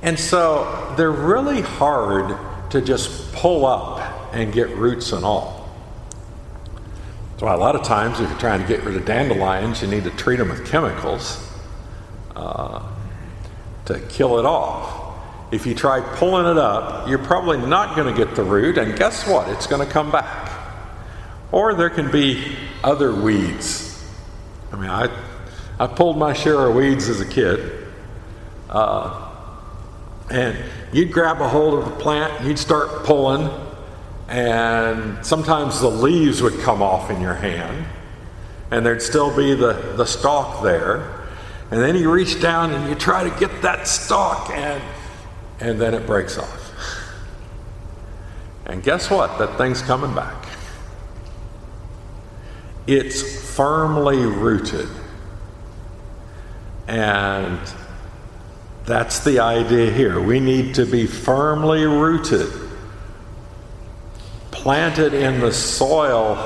And 0.01 0.17
so 0.17 0.93
they're 0.95 1.11
really 1.11 1.61
hard 1.61 2.37
to 2.71 2.79
just 2.79 3.33
pull 3.33 3.65
up 3.65 4.33
and 4.33 4.53
get 4.53 4.69
roots 4.69 5.11
and 5.11 5.25
all. 5.25 5.69
So 7.37 7.47
a 7.47 7.57
lot 7.57 7.75
of 7.75 7.83
times, 7.83 8.21
if 8.21 8.29
you're 8.29 8.39
trying 8.39 8.61
to 8.61 8.67
get 8.67 8.83
rid 8.83 8.95
of 8.95 9.05
dandelions, 9.05 9.81
you 9.81 9.89
need 9.89 10.05
to 10.05 10.11
treat 10.11 10.37
them 10.37 10.49
with 10.49 10.65
chemicals 10.65 11.44
uh, 12.35 12.87
to 13.85 13.99
kill 14.09 14.39
it 14.39 14.45
off. 14.45 15.03
If 15.51 15.65
you 15.65 15.75
try 15.75 16.01
pulling 16.15 16.45
it 16.51 16.57
up, 16.57 17.07
you're 17.07 17.19
probably 17.19 17.57
not 17.57 17.95
going 17.95 18.13
to 18.13 18.25
get 18.25 18.35
the 18.35 18.43
root, 18.43 18.77
and 18.77 18.97
guess 18.97 19.27
what? 19.27 19.47
It's 19.49 19.67
going 19.67 19.85
to 19.85 19.91
come 19.91 20.11
back. 20.11 20.51
Or 21.51 21.73
there 21.73 21.89
can 21.89 22.11
be 22.11 22.55
other 22.83 23.13
weeds. 23.13 24.03
I 24.71 24.75
mean, 24.75 24.89
I, 24.89 25.09
I 25.79 25.87
pulled 25.87 26.17
my 26.17 26.33
share 26.33 26.67
of 26.67 26.75
weeds 26.75 27.07
as 27.07 27.21
a 27.21 27.25
kid. 27.25 27.87
Uh, 28.69 29.31
and 30.29 30.57
you'd 30.91 31.11
grab 31.11 31.39
a 31.39 31.47
hold 31.47 31.79
of 31.79 31.85
the 31.85 31.95
plant, 31.97 32.43
you'd 32.43 32.59
start 32.59 33.05
pulling, 33.05 33.49
and 34.27 35.23
sometimes 35.25 35.79
the 35.79 35.89
leaves 35.89 36.41
would 36.41 36.59
come 36.61 36.81
off 36.81 37.11
in 37.11 37.21
your 37.21 37.35
hand, 37.35 37.85
and 38.71 38.85
there'd 38.85 39.01
still 39.01 39.35
be 39.35 39.53
the, 39.53 39.73
the 39.95 40.05
stalk 40.05 40.63
there. 40.63 41.14
And 41.71 41.81
then 41.81 41.95
you 41.95 42.11
reach 42.11 42.41
down 42.41 42.73
and 42.73 42.87
you 42.87 42.95
try 42.95 43.27
to 43.27 43.39
get 43.39 43.61
that 43.63 43.87
stalk, 43.87 44.49
and 44.51 44.81
and 45.59 45.79
then 45.79 45.93
it 45.93 46.05
breaks 46.05 46.37
off. 46.37 46.71
And 48.65 48.83
guess 48.83 49.09
what? 49.09 49.37
That 49.37 49.57
thing's 49.57 49.81
coming 49.81 50.13
back. 50.13 50.45
It's 52.87 53.55
firmly 53.55 54.25
rooted. 54.25 54.89
And 56.87 57.59
that's 58.85 59.23
the 59.23 59.39
idea 59.39 59.91
here. 59.91 60.21
We 60.21 60.39
need 60.39 60.75
to 60.75 60.85
be 60.85 61.07
firmly 61.07 61.85
rooted, 61.85 62.51
planted 64.51 65.13
in 65.13 65.39
the 65.39 65.51
soil 65.51 66.37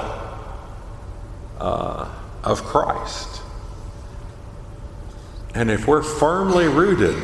uh, 1.60 2.10
of 2.44 2.64
Christ. 2.64 3.39
And 5.54 5.72
if 5.72 5.88
we're 5.88 6.04
firmly 6.04 6.68
rooted, 6.68 7.16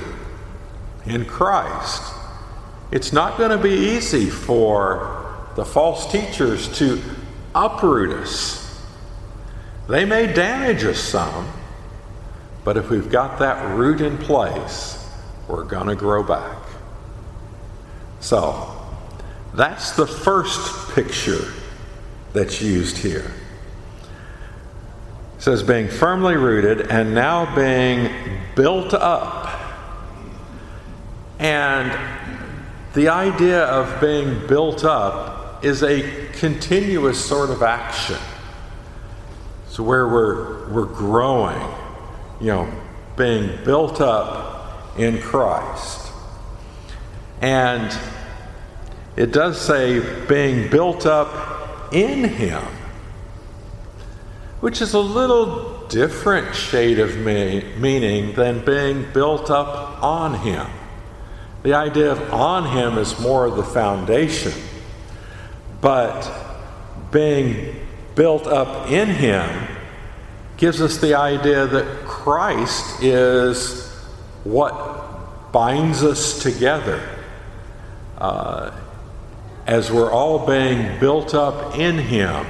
in 1.05 1.25
Christ. 1.25 2.13
It's 2.91 3.13
not 3.13 3.37
going 3.37 3.51
to 3.51 3.57
be 3.57 3.73
easy 3.73 4.29
for 4.29 5.37
the 5.55 5.65
false 5.65 6.11
teachers 6.11 6.77
to 6.79 7.01
uproot 7.53 8.11
us. 8.21 8.61
They 9.87 10.05
may 10.05 10.31
damage 10.31 10.83
us 10.83 10.99
some, 10.99 11.51
but 12.63 12.77
if 12.77 12.89
we've 12.89 13.09
got 13.09 13.39
that 13.39 13.75
root 13.75 14.01
in 14.01 14.17
place, 14.17 15.07
we're 15.47 15.63
going 15.63 15.87
to 15.87 15.95
grow 15.95 16.23
back. 16.23 16.57
So, 18.19 18.71
that's 19.53 19.91
the 19.91 20.07
first 20.07 20.95
picture 20.95 21.53
that's 22.33 22.61
used 22.61 22.97
here. 22.97 23.31
Says 25.45 25.61
being 25.61 25.89
firmly 25.89 26.37
rooted 26.37 26.89
and 26.89 27.13
now 27.13 27.53
being 27.53 28.11
built 28.55 28.95
up 28.95 29.45
and 31.37 31.95
the 32.95 33.09
idea 33.09 33.65
of 33.65 34.01
being 34.01 34.47
built 34.47 34.83
up 34.83 35.63
is 35.63 35.83
a 35.83 36.31
continuous 36.33 37.23
sort 37.23 37.51
of 37.51 37.61
action. 37.61 38.17
So 39.67 39.83
where 39.83 40.07
we're 40.07 40.67
we're 40.69 40.87
growing, 40.87 41.61
you 42.41 42.47
know, 42.47 42.81
being 43.15 43.63
built 43.63 44.01
up 44.01 44.97
in 44.97 45.21
Christ. 45.21 46.11
And 47.39 47.95
it 49.15 49.31
does 49.31 49.61
say 49.61 50.25
being 50.25 50.71
built 50.71 51.05
up 51.05 51.93
in 51.93 52.23
him, 52.23 52.63
which 54.61 54.81
is 54.81 54.93
a 54.93 54.99
little 54.99 55.85
different 55.87 56.55
shade 56.55 56.99
of 56.99 57.17
meaning 57.17 58.33
than 58.33 58.63
being 58.65 59.11
built 59.11 59.49
up 59.49 60.01
on 60.03 60.33
him. 60.35 60.67
The 61.63 61.73
idea 61.73 62.11
of 62.11 62.33
on 62.33 62.65
him 62.75 62.97
is 62.97 63.19
more 63.19 63.45
of 63.45 63.55
the 63.55 63.63
foundation, 63.63 64.53
but 65.81 66.31
being 67.11 67.75
built 68.15 68.47
up 68.47 68.89
in 68.89 69.09
him 69.09 69.67
gives 70.57 70.81
us 70.81 70.97
the 70.97 71.15
idea 71.15 71.67
that 71.67 72.05
Christ 72.05 73.03
is 73.03 73.91
what 74.43 75.51
binds 75.51 76.03
us 76.03 76.41
together. 76.41 77.01
Uh, 78.17 78.71
as 79.67 79.91
we're 79.91 80.11
all 80.11 80.45
being 80.45 80.99
built 80.99 81.33
up 81.33 81.77
in 81.77 81.97
Him, 81.97 82.45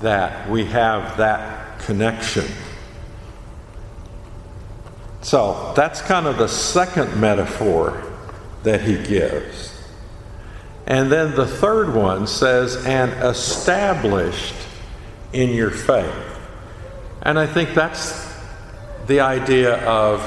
that 0.00 0.48
we 0.48 0.64
have 0.66 1.16
that 1.18 1.78
connection. 1.80 2.46
So 5.22 5.72
that's 5.76 6.00
kind 6.00 6.26
of 6.26 6.38
the 6.38 6.48
second 6.48 7.20
metaphor 7.20 8.02
that 8.62 8.80
he 8.80 8.96
gives. 9.02 9.76
And 10.86 11.12
then 11.12 11.34
the 11.34 11.46
third 11.46 11.94
one 11.94 12.26
says, 12.26 12.84
and 12.86 13.12
established 13.22 14.54
in 15.32 15.50
your 15.50 15.70
faith. 15.70 16.38
And 17.22 17.38
I 17.38 17.46
think 17.46 17.74
that's 17.74 18.28
the 19.06 19.20
idea 19.20 19.76
of 19.86 20.20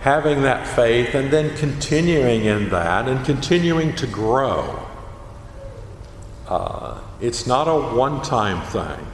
having 0.00 0.42
that 0.42 0.66
faith 0.66 1.14
and 1.14 1.30
then 1.30 1.56
continuing 1.56 2.44
in 2.44 2.68
that 2.70 3.08
and 3.08 3.24
continuing 3.24 3.94
to 3.96 4.06
grow. 4.06 4.86
Uh, 6.48 7.00
it's 7.22 7.46
not 7.46 7.68
a 7.68 7.96
one 7.96 8.20
time 8.20 8.60
thing, 8.66 9.06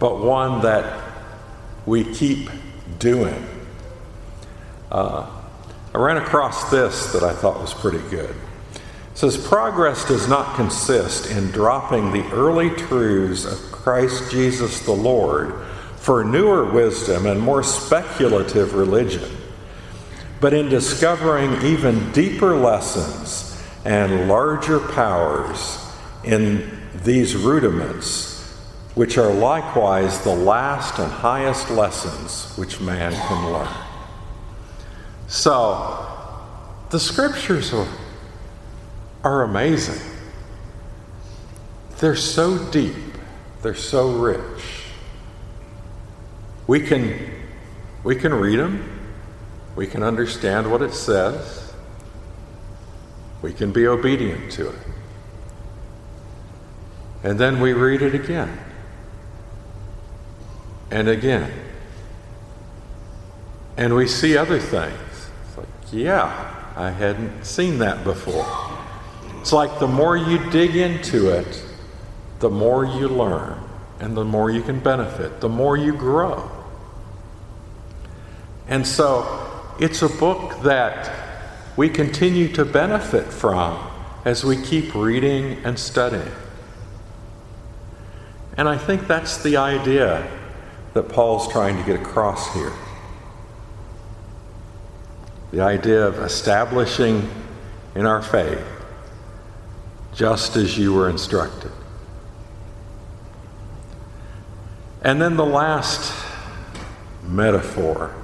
but 0.00 0.18
one 0.18 0.62
that 0.62 1.12
we 1.86 2.02
keep 2.02 2.50
doing. 2.98 3.46
Uh, 4.90 5.30
I 5.94 5.98
ran 5.98 6.16
across 6.16 6.70
this 6.70 7.12
that 7.12 7.22
I 7.22 7.32
thought 7.32 7.60
was 7.60 7.72
pretty 7.72 8.00
good. 8.10 8.34
It 8.74 8.82
says, 9.14 9.36
Progress 9.36 10.06
does 10.08 10.26
not 10.26 10.56
consist 10.56 11.30
in 11.30 11.52
dropping 11.52 12.10
the 12.10 12.28
early 12.32 12.70
truths 12.70 13.44
of 13.44 13.58
Christ 13.70 14.32
Jesus 14.32 14.84
the 14.84 14.92
Lord 14.92 15.54
for 15.96 16.24
newer 16.24 16.64
wisdom 16.64 17.26
and 17.26 17.40
more 17.40 17.62
speculative 17.62 18.74
religion, 18.74 19.30
but 20.40 20.52
in 20.52 20.68
discovering 20.68 21.62
even 21.62 22.10
deeper 22.10 22.56
lessons 22.56 23.62
and 23.84 24.28
larger 24.28 24.80
powers 24.80 25.78
in 26.24 26.79
these 26.94 27.36
rudiments, 27.36 28.40
which 28.94 29.18
are 29.18 29.32
likewise 29.32 30.22
the 30.24 30.34
last 30.34 30.98
and 30.98 31.10
highest 31.10 31.70
lessons 31.70 32.52
which 32.56 32.80
man 32.80 33.12
can 33.12 33.52
learn. 33.52 33.68
So, 35.28 36.06
the 36.90 36.98
scriptures 36.98 37.72
are, 37.72 37.86
are 39.22 39.42
amazing. 39.42 40.00
They're 41.98 42.16
so 42.16 42.58
deep, 42.70 42.96
they're 43.62 43.74
so 43.74 44.10
rich. 44.10 44.64
We 46.66 46.80
can, 46.80 47.30
we 48.02 48.16
can 48.16 48.34
read 48.34 48.58
them, 48.58 49.00
we 49.76 49.86
can 49.86 50.02
understand 50.02 50.70
what 50.70 50.82
it 50.82 50.92
says, 50.92 51.72
we 53.42 53.52
can 53.52 53.70
be 53.70 53.86
obedient 53.86 54.50
to 54.52 54.70
it. 54.70 54.78
And 57.22 57.38
then 57.38 57.60
we 57.60 57.72
read 57.72 58.02
it 58.02 58.14
again 58.14 58.58
and 60.90 61.08
again. 61.08 61.52
And 63.76 63.94
we 63.94 64.06
see 64.06 64.36
other 64.36 64.58
things 64.58 65.30
It's 65.48 65.56
like, 65.56 65.68
yeah, 65.92 66.72
I 66.76 66.90
hadn't 66.90 67.44
seen 67.44 67.78
that 67.78 68.04
before. 68.04 68.46
It's 69.40 69.52
like 69.52 69.78
the 69.78 69.88
more 69.88 70.16
you 70.16 70.50
dig 70.50 70.76
into 70.76 71.30
it, 71.30 71.64
the 72.40 72.50
more 72.50 72.84
you 72.84 73.08
learn, 73.08 73.58
and 73.98 74.16
the 74.16 74.24
more 74.24 74.50
you 74.50 74.62
can 74.62 74.80
benefit, 74.80 75.40
the 75.40 75.48
more 75.48 75.76
you 75.76 75.94
grow. 75.94 76.50
And 78.68 78.86
so 78.86 79.74
it's 79.78 80.02
a 80.02 80.08
book 80.08 80.62
that 80.62 81.10
we 81.76 81.88
continue 81.88 82.48
to 82.48 82.64
benefit 82.64 83.26
from 83.26 83.86
as 84.24 84.44
we 84.44 84.60
keep 84.62 84.94
reading 84.94 85.58
and 85.64 85.78
studying. 85.78 86.32
And 88.60 88.68
I 88.68 88.76
think 88.76 89.06
that's 89.06 89.42
the 89.42 89.56
idea 89.56 90.30
that 90.92 91.08
Paul's 91.08 91.50
trying 91.50 91.78
to 91.78 91.82
get 91.82 91.98
across 91.98 92.52
here. 92.52 92.74
The 95.50 95.62
idea 95.62 96.06
of 96.06 96.18
establishing 96.18 97.26
in 97.94 98.04
our 98.04 98.20
faith 98.20 98.62
just 100.14 100.56
as 100.56 100.76
you 100.76 100.92
were 100.92 101.08
instructed. 101.08 101.72
And 105.00 105.22
then 105.22 105.38
the 105.38 105.46
last 105.46 106.12
metaphor 107.22 108.14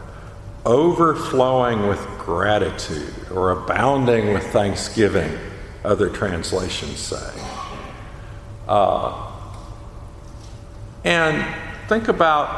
overflowing 0.66 1.86
with 1.86 2.06
gratitude 2.18 3.14
or 3.30 3.52
abounding 3.52 4.34
with 4.34 4.46
thanksgiving, 4.48 5.32
other 5.82 6.10
translations 6.10 6.98
say. 6.98 7.32
Uh, 8.68 9.25
and 11.06 11.46
think 11.88 12.08
about 12.08 12.48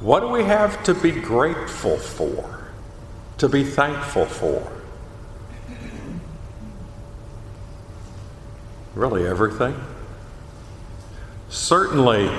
what 0.00 0.20
do 0.20 0.28
we 0.28 0.44
have 0.44 0.84
to 0.84 0.92
be 0.92 1.10
grateful 1.10 1.96
for, 1.96 2.70
to 3.38 3.48
be 3.48 3.64
thankful 3.64 4.26
for? 4.26 4.70
Really, 8.94 9.26
everything. 9.26 9.74
Certainly, 11.48 12.30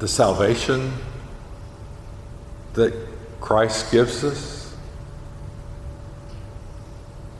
the 0.00 0.08
salvation 0.08 0.92
that 2.74 2.92
Christ 3.40 3.92
gives 3.92 4.24
us, 4.24 4.76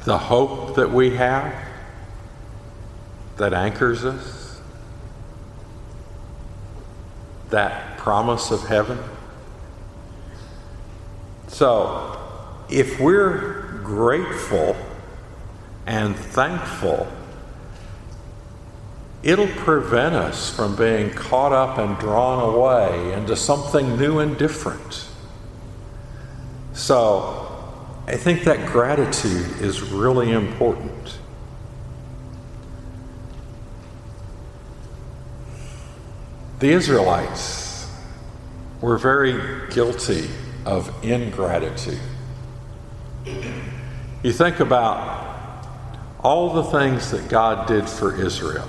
the 0.05 0.17
hope 0.17 0.77
that 0.77 0.93
we 0.93 1.17
have 1.17 1.72
that 3.37 3.53
anchors 3.53 4.05
us, 4.05 4.61
that 7.51 7.99
promise 7.99 8.51
of 8.51 8.67
heaven. 8.67 8.99
So, 11.49 12.19
if 12.69 12.99
we're 12.99 13.81
grateful 13.85 14.75
and 15.87 16.17
thankful, 16.17 17.07
it'll 19.23 19.47
prevent 19.47 20.15
us 20.15 20.49
from 20.55 20.75
being 20.77 21.11
caught 21.11 21.53
up 21.53 21.79
and 21.79 21.99
drawn 21.99 22.55
away 22.55 23.13
into 23.13 23.37
something 23.37 23.97
new 23.97 24.19
and 24.19 24.37
different. 24.39 25.07
So, 26.73 27.43
I 28.07 28.17
think 28.17 28.43
that 28.45 28.67
gratitude 28.67 29.61
is 29.61 29.83
really 29.83 30.33
important. 30.33 30.82
The 36.63 36.71
Israelites 36.71 37.91
were 38.81 38.97
very 38.97 39.69
guilty 39.73 40.31
of 40.65 40.95
ingratitude. 41.05 41.99
You 44.23 44.33
think 44.33 44.61
about 44.61 45.67
all 46.23 46.53
the 46.53 46.63
things 46.63 47.11
that 47.11 47.29
God 47.29 47.67
did 47.67 47.89
for 47.89 48.15
Israel. 48.15 48.69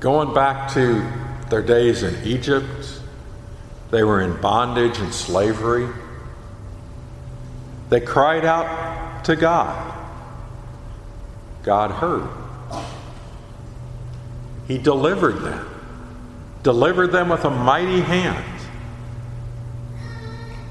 Going 0.00 0.32
back 0.32 0.72
to 0.72 1.06
their 1.50 1.60
days 1.60 2.02
in 2.02 2.26
Egypt, 2.26 2.98
they 3.90 4.04
were 4.04 4.22
in 4.22 4.40
bondage 4.40 5.00
and 5.00 5.12
slavery. 5.12 5.86
They 7.90 8.00
cried 8.00 8.46
out 8.46 9.26
to 9.26 9.36
God. 9.36 9.94
God 11.62 11.90
heard. 11.90 12.41
He 14.66 14.78
delivered 14.78 15.40
them, 15.42 15.68
delivered 16.62 17.08
them 17.08 17.28
with 17.28 17.44
a 17.44 17.50
mighty 17.50 18.00
hand. 18.00 18.44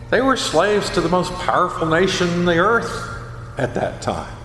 They 0.10 0.22
were 0.22 0.38
slaves 0.38 0.89
to 0.92 1.02
the 1.02 1.10
most 1.10 1.34
powerful 1.34 1.88
nation 1.88 2.28
in 2.30 2.46
the 2.46 2.58
earth 2.58 3.10
at 3.58 3.74
that 3.76 4.02
time 4.02 4.38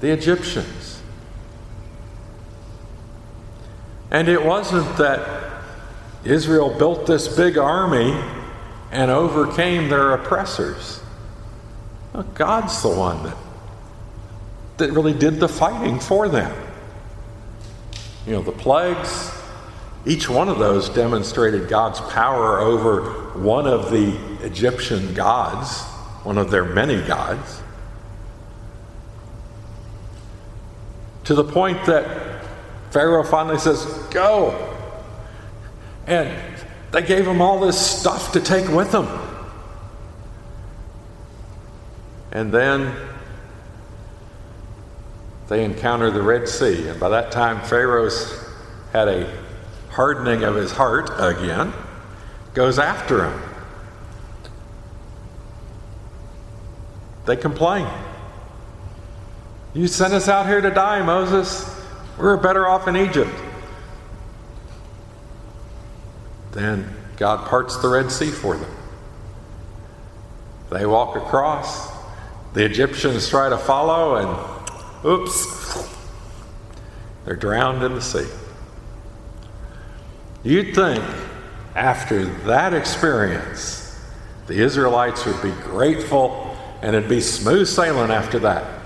the 0.00 0.10
Egyptians. 0.10 1.00
And 4.10 4.28
it 4.28 4.44
wasn't 4.44 4.98
that 4.98 5.62
Israel 6.24 6.76
built 6.78 7.06
this 7.06 7.34
big 7.34 7.56
army 7.56 8.12
and 8.92 9.10
overcame 9.10 9.88
their 9.88 10.12
oppressors. 10.12 11.00
God's 12.34 12.82
the 12.82 12.88
one 12.88 13.22
that, 13.24 13.36
that 14.78 14.92
really 14.92 15.12
did 15.12 15.40
the 15.40 15.48
fighting 15.48 15.98
for 15.98 16.28
them. 16.28 16.54
You 18.26 18.32
know, 18.32 18.42
the 18.42 18.52
plagues, 18.52 19.32
each 20.04 20.28
one 20.28 20.48
of 20.48 20.58
those 20.58 20.88
demonstrated 20.88 21.68
God's 21.68 22.00
power 22.00 22.58
over 22.58 23.38
one 23.38 23.66
of 23.66 23.90
the 23.90 24.16
Egyptian 24.44 25.14
gods, 25.14 25.82
one 26.24 26.36
of 26.36 26.50
their 26.50 26.64
many 26.64 27.00
gods, 27.06 27.62
to 31.24 31.34
the 31.34 31.44
point 31.44 31.84
that 31.86 32.44
Pharaoh 32.90 33.24
finally 33.24 33.58
says, 33.58 33.84
Go. 34.10 34.74
And 36.06 36.36
they 36.92 37.02
gave 37.02 37.26
him 37.26 37.40
all 37.40 37.60
this 37.60 37.78
stuff 37.78 38.32
to 38.32 38.40
take 38.40 38.68
with 38.68 38.92
them. 38.92 39.06
And 42.32 42.52
then 42.52 42.94
they 45.48 45.64
encounter 45.64 46.10
the 46.10 46.22
Red 46.22 46.48
Sea. 46.48 46.88
And 46.88 46.98
by 46.98 47.08
that 47.10 47.30
time, 47.30 47.60
Pharaoh's 47.62 48.44
had 48.92 49.08
a 49.08 49.30
hardening 49.90 50.42
of 50.44 50.54
his 50.54 50.72
heart 50.72 51.10
again, 51.18 51.72
goes 52.54 52.78
after 52.78 53.30
him. 53.30 53.42
They 57.26 57.36
complain. 57.36 57.88
You 59.74 59.88
sent 59.88 60.14
us 60.14 60.28
out 60.28 60.46
here 60.46 60.60
to 60.60 60.70
die, 60.70 61.02
Moses. 61.02 61.68
We're 62.18 62.36
better 62.36 62.66
off 62.66 62.88
in 62.88 62.96
Egypt. 62.96 63.30
Then 66.52 66.94
God 67.16 67.46
parts 67.46 67.76
the 67.76 67.88
Red 67.88 68.10
Sea 68.10 68.30
for 68.30 68.56
them. 68.56 68.70
They 70.70 70.86
walk 70.86 71.16
across. 71.16 71.90
The 72.54 72.64
Egyptians 72.64 73.28
try 73.28 73.50
to 73.50 73.58
follow, 73.58 74.16
and 74.16 74.55
oops, 75.06 75.88
they're 77.24 77.36
drowned 77.36 77.82
in 77.82 77.94
the 77.94 78.00
sea. 78.00 78.26
You'd 80.42 80.74
think 80.74 81.04
after 81.74 82.24
that 82.44 82.72
experience, 82.74 84.00
the 84.46 84.54
Israelites 84.54 85.26
would 85.26 85.42
be 85.42 85.52
grateful 85.62 86.56
and 86.82 86.94
it'd 86.94 87.08
be 87.08 87.20
smooth 87.20 87.66
sailing 87.66 88.10
after 88.10 88.38
that. 88.40 88.80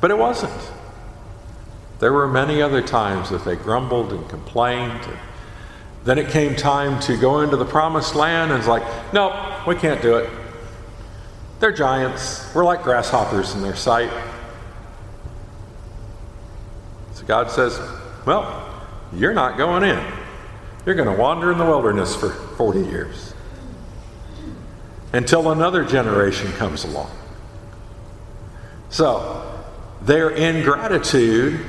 But 0.00 0.10
it 0.10 0.18
wasn't. 0.18 0.52
There 2.00 2.12
were 2.12 2.28
many 2.28 2.60
other 2.60 2.82
times 2.82 3.30
that 3.30 3.44
they 3.44 3.56
grumbled 3.56 4.12
and 4.12 4.28
complained. 4.28 5.00
Then 6.04 6.18
it 6.18 6.28
came 6.28 6.54
time 6.54 7.00
to 7.02 7.16
go 7.16 7.40
into 7.40 7.56
the 7.56 7.64
promised 7.64 8.14
land, 8.14 8.50
and 8.50 8.58
it's 8.58 8.68
like, 8.68 8.82
nope, 9.14 9.32
we 9.66 9.74
can't 9.74 10.02
do 10.02 10.16
it. 10.16 10.28
They're 11.60 11.72
giants. 11.72 12.52
We're 12.54 12.64
like 12.64 12.82
grasshoppers 12.82 13.54
in 13.54 13.62
their 13.62 13.76
sight. 13.76 14.10
So 17.14 17.24
God 17.24 17.50
says, 17.50 17.80
well, 18.26 18.86
you're 19.12 19.32
not 19.32 19.56
going 19.56 19.84
in. 19.84 20.04
You're 20.84 20.96
going 20.96 21.08
to 21.08 21.20
wander 21.20 21.50
in 21.50 21.58
the 21.58 21.64
wilderness 21.64 22.14
for 22.14 22.30
40 22.30 22.80
years 22.80 23.34
until 25.12 25.52
another 25.52 25.84
generation 25.84 26.52
comes 26.52 26.84
along. 26.84 27.10
So, 28.90 29.40
their 30.02 30.30
ingratitude 30.30 31.64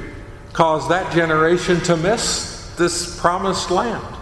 caused 0.52 0.90
that 0.90 1.14
generation 1.14 1.80
to 1.82 1.96
miss 1.96 2.74
this 2.78 3.20
promised 3.20 3.72
land. 3.72 4.16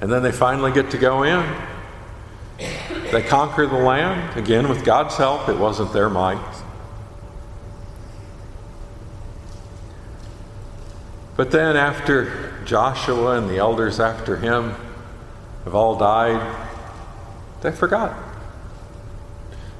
And 0.00 0.10
then 0.10 0.22
they 0.22 0.32
finally 0.32 0.72
get 0.72 0.90
to 0.90 0.98
go 0.98 1.22
in. 1.22 1.44
They 3.12 3.22
conquer 3.22 3.66
the 3.66 3.76
land, 3.76 4.38
again 4.38 4.68
with 4.68 4.84
God's 4.84 5.16
help, 5.16 5.48
it 5.48 5.56
wasn't 5.56 5.92
their 5.92 6.08
might. 6.08 6.55
But 11.36 11.50
then, 11.50 11.76
after 11.76 12.54
Joshua 12.64 13.38
and 13.38 13.48
the 13.48 13.58
elders 13.58 14.00
after 14.00 14.36
him 14.36 14.74
have 15.64 15.74
all 15.74 15.96
died, 15.96 16.56
they 17.60 17.72
forgot. 17.72 18.16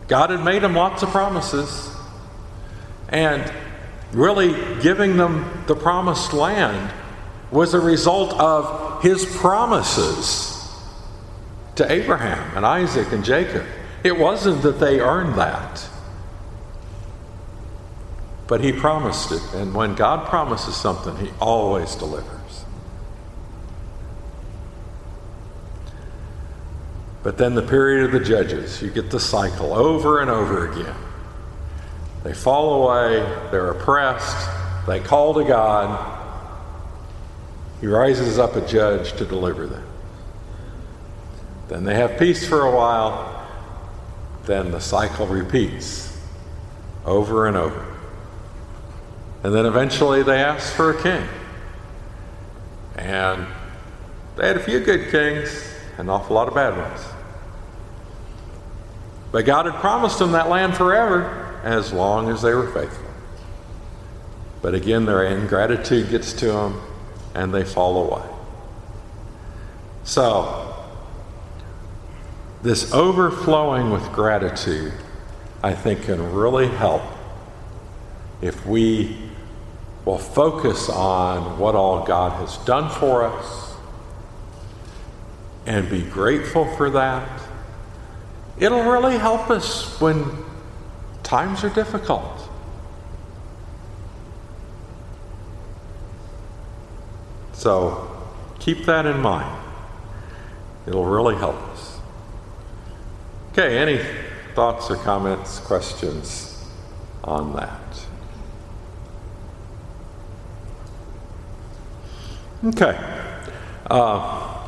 God 0.09 0.30
had 0.30 0.44
made 0.44 0.62
them 0.62 0.74
lots 0.74 1.02
of 1.02 1.11
promises. 1.11 1.94
And 3.09 3.52
really 4.12 4.54
giving 4.82 5.16
them 5.16 5.64
the 5.66 5.74
promised 5.74 6.32
land 6.32 6.92
was 7.50 7.74
a 7.74 7.80
result 7.80 8.32
of 8.34 9.02
his 9.02 9.24
promises 9.24 10.52
to 11.76 11.90
Abraham 11.90 12.57
and 12.57 12.66
Isaac 12.66 13.12
and 13.12 13.24
Jacob. 13.24 13.64
It 14.02 14.18
wasn't 14.18 14.62
that 14.62 14.80
they 14.80 15.00
earned 15.00 15.34
that, 15.36 15.88
but 18.47 18.61
he 18.61 18.72
promised 18.72 19.32
it. 19.32 19.42
And 19.55 19.74
when 19.74 19.94
God 19.94 20.28
promises 20.28 20.76
something, 20.76 21.16
he 21.16 21.30
always 21.40 21.94
delivers. 21.94 22.64
But 27.22 27.38
then 27.38 27.55
the 27.55 27.62
period 27.62 28.05
of 28.05 28.12
the 28.12 28.20
judges, 28.20 28.80
you 28.80 28.90
get 28.90 29.11
the 29.11 29.18
cycle 29.18 29.72
over 29.74 30.20
and 30.20 30.30
over 30.30 30.70
again. 30.70 30.94
They 32.22 32.32
fall 32.32 32.84
away, 32.84 33.18
they're 33.51 33.70
oppressed, 33.70 34.49
they 34.86 35.01
call 35.01 35.34
to 35.34 35.44
God. 35.44 36.14
He 37.80 37.88
rises 37.88 38.38
up 38.38 38.55
a 38.55 38.66
judge 38.66 39.12
to 39.14 39.24
deliver 39.24 39.66
them. 39.66 39.84
Then 41.68 41.84
they 41.84 41.94
have 41.94 42.18
peace 42.18 42.47
for 42.49 42.62
a 42.62 42.74
while. 42.74 43.32
Then 44.44 44.70
the 44.70 44.80
cycle 44.80 45.26
repeats 45.26 46.16
over 47.05 47.47
and 47.49 47.57
over. 47.57 47.86
And 49.43 49.55
then 49.55 49.66
eventually 49.66 50.22
they 50.22 50.43
asked 50.43 50.74
for 50.74 50.91
a 50.91 51.03
king. 51.03 51.26
And 52.97 53.47
they 54.37 54.47
had 54.47 54.57
a 54.57 54.61
few 54.61 54.80
good 54.80 55.11
kings, 55.11 55.74
an 55.99 56.09
awful 56.09 56.34
lot 56.34 56.49
of 56.49 56.55
bad 56.55 56.76
ones. 56.76 57.01
But 59.32 59.45
God 59.45 59.66
had 59.66 59.74
promised 59.74 60.18
them 60.18 60.32
that 60.32 60.49
land 60.49 60.76
forever 60.76 61.61
as 61.62 61.93
long 61.93 62.30
as 62.30 62.43
they 62.43 62.55
were 62.55 62.70
faithful. 62.72 63.11
But 64.62 64.74
again, 64.74 65.05
their 65.05 65.24
ingratitude 65.24 66.11
gets 66.11 66.32
to 66.34 66.47
them 66.47 66.80
and 67.34 67.53
they 67.53 67.64
fall 67.64 68.11
away. 68.11 68.26
So, 70.05 70.74
this 72.62 72.93
overflowing 72.93 73.91
with 73.91 74.11
gratitude, 74.12 74.93
I 75.62 75.74
think, 75.74 76.03
can 76.03 76.32
really 76.32 76.68
help 76.68 77.03
if 78.41 78.64
we 78.66 79.16
will 80.07 80.16
focus 80.16 80.88
on 80.88 81.59
what 81.59 81.74
all 81.74 82.07
God 82.07 82.32
has 82.40 82.57
done 82.64 82.88
for 82.88 83.24
us 83.24 83.74
and 85.66 85.90
be 85.90 86.00
grateful 86.00 86.64
for 86.76 86.88
that. 86.90 87.28
It'll 88.59 88.84
really 88.84 89.18
help 89.18 89.50
us 89.50 90.00
when 90.00 90.24
Times 91.26 91.64
are 91.64 91.70
difficult. 91.70 92.48
So 97.52 98.09
keep 98.61 98.84
that 98.84 99.07
in 99.07 99.18
mind. 99.18 99.61
It'll 100.86 101.04
really 101.04 101.34
help 101.34 101.57
us. 101.57 101.98
Okay, 103.50 103.76
any 103.76 104.00
thoughts 104.54 104.88
or 104.88 104.94
comments, 104.94 105.59
questions 105.59 106.64
on 107.24 107.57
that? 107.57 108.05
Okay. 112.64 112.98
Uh, 113.90 114.66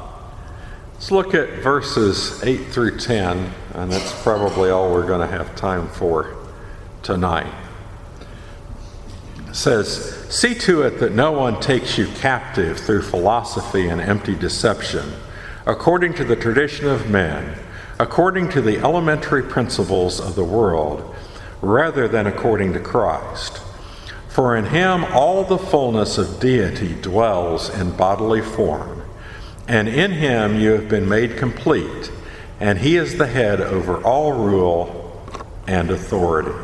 let's 0.92 1.10
look 1.10 1.34
at 1.34 1.62
verses 1.62 2.42
8 2.44 2.66
through 2.66 2.98
10, 2.98 3.50
and 3.74 3.90
that's 3.90 4.22
probably 4.22 4.68
all 4.68 4.92
we're 4.92 5.06
going 5.06 5.26
to 5.26 5.26
have 5.26 5.56
time 5.56 5.88
for 5.88 6.36
tonight. 7.02 7.52
It 9.48 9.56
says, 9.56 10.26
See 10.28 10.54
to 10.56 10.82
it 10.82 11.00
that 11.00 11.12
no 11.12 11.32
one 11.32 11.58
takes 11.60 11.96
you 11.96 12.06
captive 12.08 12.78
through 12.78 13.02
philosophy 13.02 13.88
and 13.88 14.02
empty 14.02 14.34
deception, 14.34 15.10
according 15.64 16.12
to 16.14 16.24
the 16.24 16.36
tradition 16.36 16.86
of 16.86 17.08
men, 17.08 17.58
according 17.98 18.50
to 18.50 18.60
the 18.60 18.76
elementary 18.78 19.42
principles 19.42 20.20
of 20.20 20.34
the 20.34 20.44
world, 20.44 21.14
rather 21.62 22.06
than 22.06 22.26
according 22.26 22.74
to 22.74 22.80
Christ. 22.80 23.62
For 24.38 24.54
in 24.54 24.66
him 24.66 25.04
all 25.04 25.42
the 25.42 25.58
fullness 25.58 26.16
of 26.16 26.38
deity 26.38 26.94
dwells 26.94 27.70
in 27.70 27.90
bodily 27.96 28.40
form, 28.40 29.02
and 29.66 29.88
in 29.88 30.12
him 30.12 30.60
you 30.60 30.70
have 30.70 30.88
been 30.88 31.08
made 31.08 31.36
complete, 31.36 32.12
and 32.60 32.78
he 32.78 32.94
is 32.94 33.18
the 33.18 33.26
head 33.26 33.60
over 33.60 34.00
all 34.04 34.32
rule 34.32 35.26
and 35.66 35.90
authority. 35.90 36.56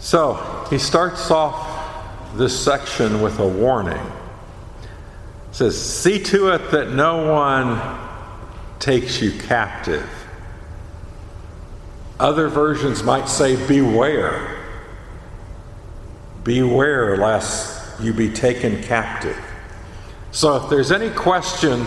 So 0.00 0.66
he 0.68 0.76
starts 0.76 1.30
off 1.30 2.36
this 2.36 2.62
section 2.62 3.22
with 3.22 3.38
a 3.38 3.48
warning. 3.48 3.96
It 3.96 5.54
says, 5.54 5.82
See 5.82 6.22
to 6.24 6.50
it 6.50 6.72
that 6.72 6.90
no 6.90 7.32
one 7.32 7.80
takes 8.80 9.22
you 9.22 9.32
captive. 9.32 10.06
Other 12.18 12.48
versions 12.48 13.02
might 13.02 13.28
say, 13.28 13.56
Beware. 13.66 14.56
Beware 16.44 17.16
lest 17.16 18.00
you 18.00 18.12
be 18.12 18.30
taken 18.30 18.82
captive. 18.82 19.38
So 20.30 20.56
if 20.56 20.70
there's 20.70 20.92
any 20.92 21.10
question 21.10 21.84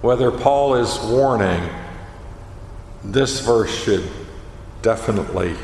whether 0.00 0.30
Paul 0.30 0.74
is 0.74 0.98
warning, 1.00 1.66
this 3.02 3.40
verse 3.40 3.74
should 3.84 4.08
definitely 4.82 5.54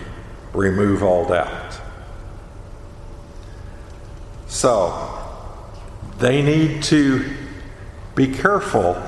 remove 0.55 1.03
all 1.03 1.27
doubt. 1.27 1.79
So, 4.47 5.19
they 6.19 6.43
need 6.43 6.83
to 6.85 7.37
be 8.15 8.29
careful, 8.35 9.01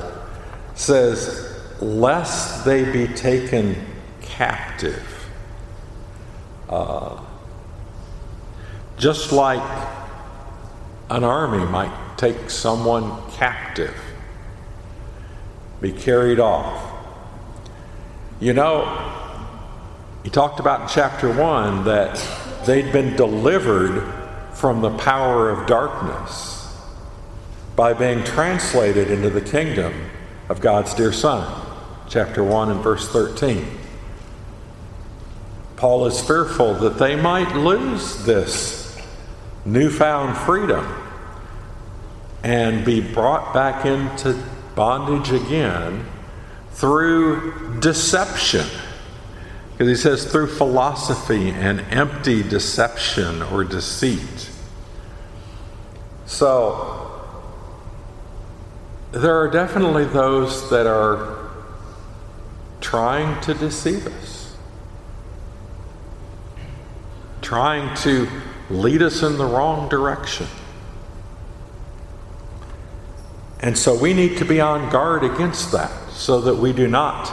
says, 0.75 1.63
lest 1.81 2.65
they 2.65 2.85
be 2.91 3.13
taken 3.13 3.77
captive. 4.33 5.28
Uh, 6.68 7.20
just 8.97 9.33
like 9.33 9.62
an 11.11 11.22
army 11.22 11.64
might 11.66 11.93
take 12.16 12.49
someone 12.49 13.30
captive, 13.33 13.95
be 15.80 15.93
carried 15.93 16.41
off. 16.41 16.91
You 18.41 18.55
know, 18.55 19.11
he 20.24 20.30
talked 20.30 20.61
about 20.61 20.83
in 20.83 20.89
chapter 20.89 21.33
1 21.33 21.85
that 21.85 22.16
they'd 22.64 22.91
been 22.93 23.16
delivered 23.16 24.03
from 24.55 24.80
the 24.80 24.97
power 24.97 25.51
of 25.51 25.66
darkness 25.66 26.74
by 27.76 27.93
being 27.93 28.24
translated 28.24 29.11
into 29.11 29.30
the 29.30 29.41
kingdom 29.41 29.93
of 30.49 30.61
God's 30.61 30.95
dear 30.95 31.12
Son. 31.12 31.66
Chapter 32.09 32.45
1 32.45 32.70
and 32.70 32.80
verse 32.80 33.09
13. 33.09 33.82
Paul 35.83 36.07
is 36.07 36.20
fearful 36.20 36.74
that 36.74 36.97
they 36.97 37.16
might 37.16 37.57
lose 37.57 38.24
this 38.24 38.97
newfound 39.64 40.37
freedom 40.37 40.87
and 42.45 42.85
be 42.85 43.01
brought 43.01 43.53
back 43.53 43.85
into 43.85 44.41
bondage 44.76 45.33
again 45.33 46.07
through 46.70 47.80
deception. 47.80 48.64
Because 49.72 49.89
he 49.89 49.97
says, 50.01 50.30
through 50.30 50.55
philosophy 50.55 51.51
and 51.51 51.80
empty 51.91 52.45
deception 52.45 53.43
or 53.43 53.64
deceit. 53.64 54.51
So, 56.26 57.20
there 59.11 59.37
are 59.37 59.51
definitely 59.51 60.05
those 60.05 60.70
that 60.70 60.87
are 60.87 61.51
trying 62.80 63.41
to 63.41 63.55
deceive 63.55 64.07
us, 64.07 64.32
trying 67.43 67.95
to 67.99 68.28
lead 68.70 69.03
us 69.03 69.22
in 69.22 69.36
the 69.36 69.45
wrong 69.45 69.88
direction. 69.88 70.47
And 73.61 73.78
so 73.78 73.95
we 73.95 74.12
need 74.12 74.38
to 74.38 74.45
be 74.45 74.61
on 74.61 74.90
guard 74.90 75.22
against 75.22 75.70
that 75.72 76.11
so 76.11 76.40
that 76.40 76.57
we 76.57 76.72
do 76.72 76.88
not 76.88 77.30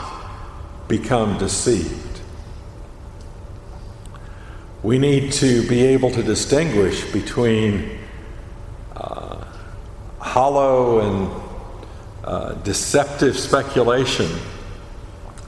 become 0.86 1.38
deceived. 1.38 2.20
We 4.82 4.98
need 4.98 5.32
to 5.32 5.66
be 5.68 5.82
able 5.86 6.10
to 6.12 6.22
distinguish 6.22 7.04
between 7.12 7.98
uh, 8.94 9.44
hollow 10.18 11.00
and 11.00 11.42
uh, 12.24 12.52
deceptive 12.62 13.38
speculation 13.38 14.30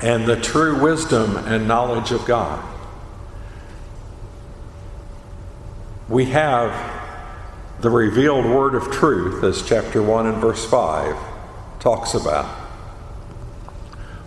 and 0.03 0.27
the 0.27 0.37
true 0.37 0.83
wisdom 0.83 1.37
and 1.37 1.69
knowledge 1.69 2.11
of 2.11 2.25
God. 2.27 2.72
We 6.09 6.27
have 6.27 7.01
the 7.81 7.91
revealed 7.91 8.45
word 8.45 8.75
of 8.75 8.91
truth, 8.91 9.43
as 9.43 9.63
chapter 9.63 10.03
1 10.03 10.27
and 10.27 10.39
verse 10.39 10.65
5 10.69 11.17
talks 11.81 12.15
about. 12.15 12.47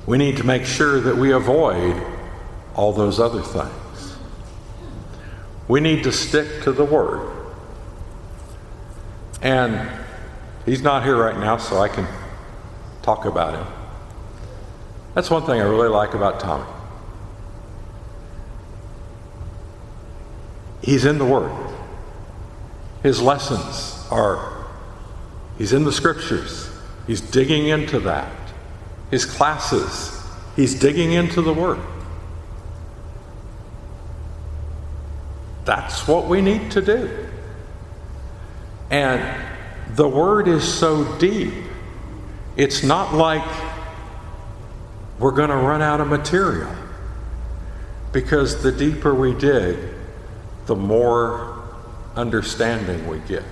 We 0.05 0.17
need 0.17 0.38
to 0.38 0.43
make 0.43 0.65
sure 0.65 0.99
that 0.99 1.15
we 1.15 1.32
avoid 1.32 2.01
all 2.76 2.91
those 2.91 3.19
other 3.19 3.41
things. 3.41 4.17
We 5.67 5.80
need 5.80 6.03
to 6.03 6.11
stick 6.11 6.63
to 6.63 6.71
the 6.71 6.86
word. 6.86 7.32
And 9.41 9.89
he's 10.65 10.82
not 10.82 11.03
here 11.03 11.17
right 11.17 11.38
now, 11.38 11.57
so 11.57 11.78
I 11.78 11.88
can 11.88 12.07
talk 13.01 13.26
about 13.26 13.53
him. 13.53 13.67
That's 15.13 15.30
one 15.30 15.45
thing 15.45 15.61
I 15.61 15.63
really 15.63 15.88
like 15.88 16.13
about 16.13 16.39
Tommy. 16.39 16.65
He's 20.82 21.05
in 21.05 21.17
the 21.17 21.26
Word. 21.26 21.51
His 23.06 23.22
lessons 23.22 24.03
are, 24.10 24.66
he's 25.60 25.74
in 25.74 25.84
the 25.84 25.91
Scriptures. 25.91 26.68
He's 27.06 27.22
digging 27.22 27.68
into 27.68 27.99
that. 27.99 28.32
His 29.12 29.28
classes, 29.28 30.26
he's 30.56 30.74
digging 30.74 31.12
into 31.12 31.43
the 31.43 31.53
Word. 31.53 31.80
That's 35.66 36.08
what 36.08 36.26
we 36.26 36.41
need 36.41 36.72
to 36.72 36.82
do. 36.82 37.28
And 38.89 39.22
the 39.95 40.08
Word 40.08 40.47
is 40.47 40.64
so 40.64 41.06
deep. 41.20 41.53
It's 42.58 42.84
not 42.84 43.14
like 43.14 43.47
we're 45.20 45.30
going 45.30 45.51
to 45.51 45.58
run 45.58 45.84
out 45.84 46.01
of 46.01 46.08
material. 46.08 46.74
Because 48.12 48.64
the 48.64 48.72
deeper 48.72 49.14
we 49.14 49.36
dig, 49.36 49.78
the 50.66 50.76
more 50.76 51.55
understanding 52.16 53.07
we 53.07 53.20
get. 53.20 53.43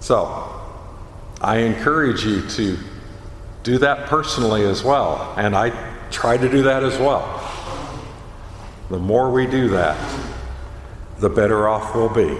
So, 0.00 0.58
I 1.40 1.58
encourage 1.58 2.24
you 2.24 2.42
to 2.48 2.78
do 3.62 3.78
that 3.78 4.06
personally 4.06 4.64
as 4.64 4.82
well, 4.82 5.34
and 5.36 5.54
I 5.56 5.70
try 6.10 6.36
to 6.36 6.48
do 6.48 6.62
that 6.62 6.82
as 6.82 6.98
well. 6.98 7.34
The 8.90 8.98
more 8.98 9.30
we 9.30 9.46
do 9.46 9.68
that, 9.68 9.98
the 11.18 11.28
better 11.28 11.68
off 11.68 11.94
we'll 11.94 12.08
be. 12.08 12.38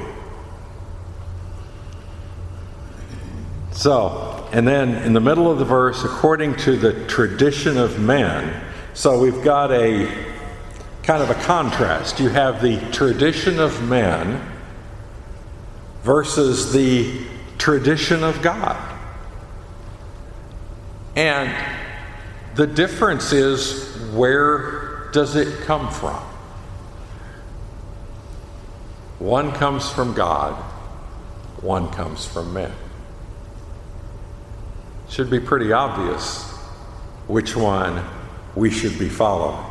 So, 3.73 4.49
and 4.53 4.67
then 4.67 4.97
in 5.05 5.13
the 5.13 5.21
middle 5.21 5.51
of 5.51 5.59
the 5.59 5.65
verse, 5.65 6.03
according 6.05 6.57
to 6.57 6.77
the 6.77 7.07
tradition 7.07 7.77
of 7.77 8.01
men, 8.01 8.65
so 8.95 9.21
we've 9.21 9.45
got 9.45 9.71
a 9.71 10.28
kind 11.09 11.23
of 11.23 11.31
a 11.31 11.43
contrast. 11.45 12.21
You 12.21 12.29
have 12.29 12.61
the 12.61 12.79
tradition 12.93 13.61
of 13.61 13.83
man 13.89 14.47
versus 16.03 16.71
the 16.71 17.23
tradition 17.57 18.23
of 18.23 18.43
God. 18.43 18.77
And 21.17 21.51
the 22.57 22.67
difference 22.67 23.33
is 23.33 23.97
where 24.13 25.09
does 25.15 25.35
it 25.35 25.63
come 25.63 25.91
from? 25.91 26.23
One 29.19 29.53
comes 29.53 29.91
from 29.91 30.13
God, 30.13 30.63
one 31.63 31.91
comes 31.91 32.27
from 32.27 32.53
men. 32.53 32.73
Should 35.09 35.31
be 35.31 35.41
pretty 35.41 35.73
obvious 35.73 36.43
which 37.29 37.57
one 37.57 38.05
we 38.55 38.69
should 38.69 38.99
be 38.99 39.09
following. 39.09 39.68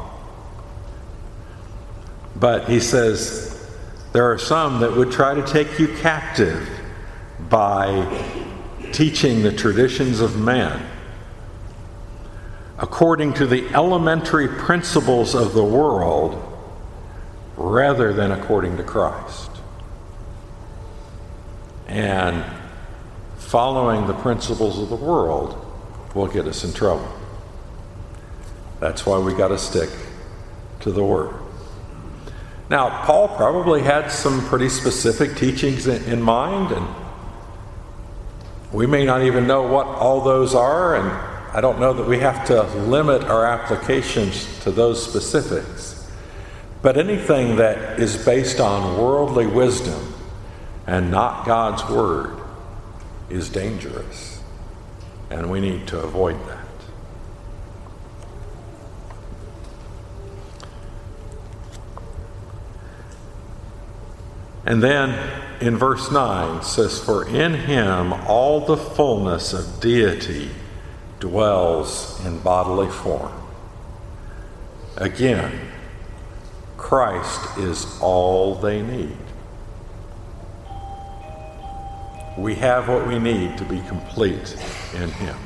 But 2.36 2.70
he 2.70 2.80
says 2.80 3.72
there 4.14 4.32
are 4.32 4.38
some 4.38 4.80
that 4.82 4.96
would 4.96 5.12
try 5.12 5.34
to 5.34 5.46
take 5.46 5.80
you 5.80 5.88
captive 6.00 6.68
by 7.50 8.06
teaching 8.92 9.44
the 9.44 9.52
traditions 9.52 10.22
of 10.22 10.38
man 10.38 10.86
according 12.80 13.34
to 13.34 13.48
the 13.48 13.68
elementary 13.74 14.48
principles 14.48 15.34
of 15.34 15.54
the 15.54 15.64
world 15.64 16.44
rather 17.56 18.14
than 18.14 18.32
according 18.32 18.78
to 18.78 18.84
Christ. 18.84 19.50
And 21.88 22.44
following 23.38 24.06
the 24.08 24.14
principles 24.14 24.80
of 24.80 24.90
the 24.90 24.96
world 24.96 25.64
will 26.14 26.28
get 26.28 26.46
us 26.46 26.64
in 26.64 26.74
trouble. 26.74 27.12
That's 28.80 29.06
why 29.06 29.18
we 29.18 29.34
got 29.34 29.48
to 29.48 29.58
stick 29.58 29.90
to 30.82 30.92
the 30.92 31.04
Word. 31.04 31.34
Now, 32.70 33.06
Paul 33.06 33.30
probably 33.30 33.82
had 33.82 34.10
some 34.10 34.46
pretty 34.48 34.68
specific 34.68 35.38
teachings 35.38 35.88
in, 35.88 36.04
in 36.04 36.22
mind, 36.22 36.74
and 36.74 36.88
we 38.74 38.86
may 38.86 39.06
not 39.06 39.24
even 39.24 39.48
know 39.48 39.62
what 39.62 39.88
all 39.88 40.22
those 40.22 40.54
are, 40.54 40.96
and 40.96 41.08
I 41.56 41.62
don't 41.62 41.80
know 41.80 41.94
that 41.94 42.06
we 42.06 42.20
have 42.20 42.46
to 42.48 42.64
limit 42.64 43.24
our 43.24 43.46
applications 43.46 44.60
to 44.62 44.72
those 44.72 45.02
specifics. 45.02 46.12
But 46.82 46.98
anything 46.98 47.56
that 47.56 48.00
is 48.00 48.24
based 48.24 48.60
on 48.60 48.98
worldly 48.98 49.48
wisdom 49.48 50.14
and 50.86 51.10
not 51.10 51.46
God's 51.46 51.90
Word 51.90 52.38
is 53.30 53.50
dangerous, 53.50 54.42
and 55.30 55.50
we 55.50 55.62
need 55.62 55.88
to 55.88 56.00
avoid 56.00 56.36
that. 56.48 56.57
And 64.68 64.84
then 64.84 65.18
in 65.62 65.78
verse 65.78 66.12
9 66.12 66.62
says, 66.62 67.00
For 67.00 67.26
in 67.26 67.54
him 67.54 68.12
all 68.12 68.60
the 68.60 68.76
fullness 68.76 69.54
of 69.54 69.80
deity 69.80 70.50
dwells 71.22 72.24
in 72.26 72.40
bodily 72.40 72.92
form. 72.92 73.32
Again, 74.98 75.72
Christ 76.76 77.58
is 77.58 77.98
all 78.02 78.56
they 78.56 78.82
need. 78.82 79.16
We 82.38 82.56
have 82.56 82.90
what 82.90 83.08
we 83.08 83.20
need 83.20 83.58
to 83.60 83.64
be 83.64 83.80
complete 83.88 84.58
in 84.94 85.10
him. 85.10 85.38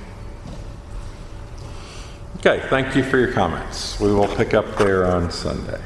Okay, 2.37 2.65
thank 2.69 2.95
you 2.95 3.03
for 3.03 3.19
your 3.19 3.31
comments. 3.33 3.99
We 3.99 4.11
will 4.11 4.35
pick 4.35 4.55
up 4.55 4.77
there 4.77 5.05
on 5.05 5.29
Sunday. 5.29 5.79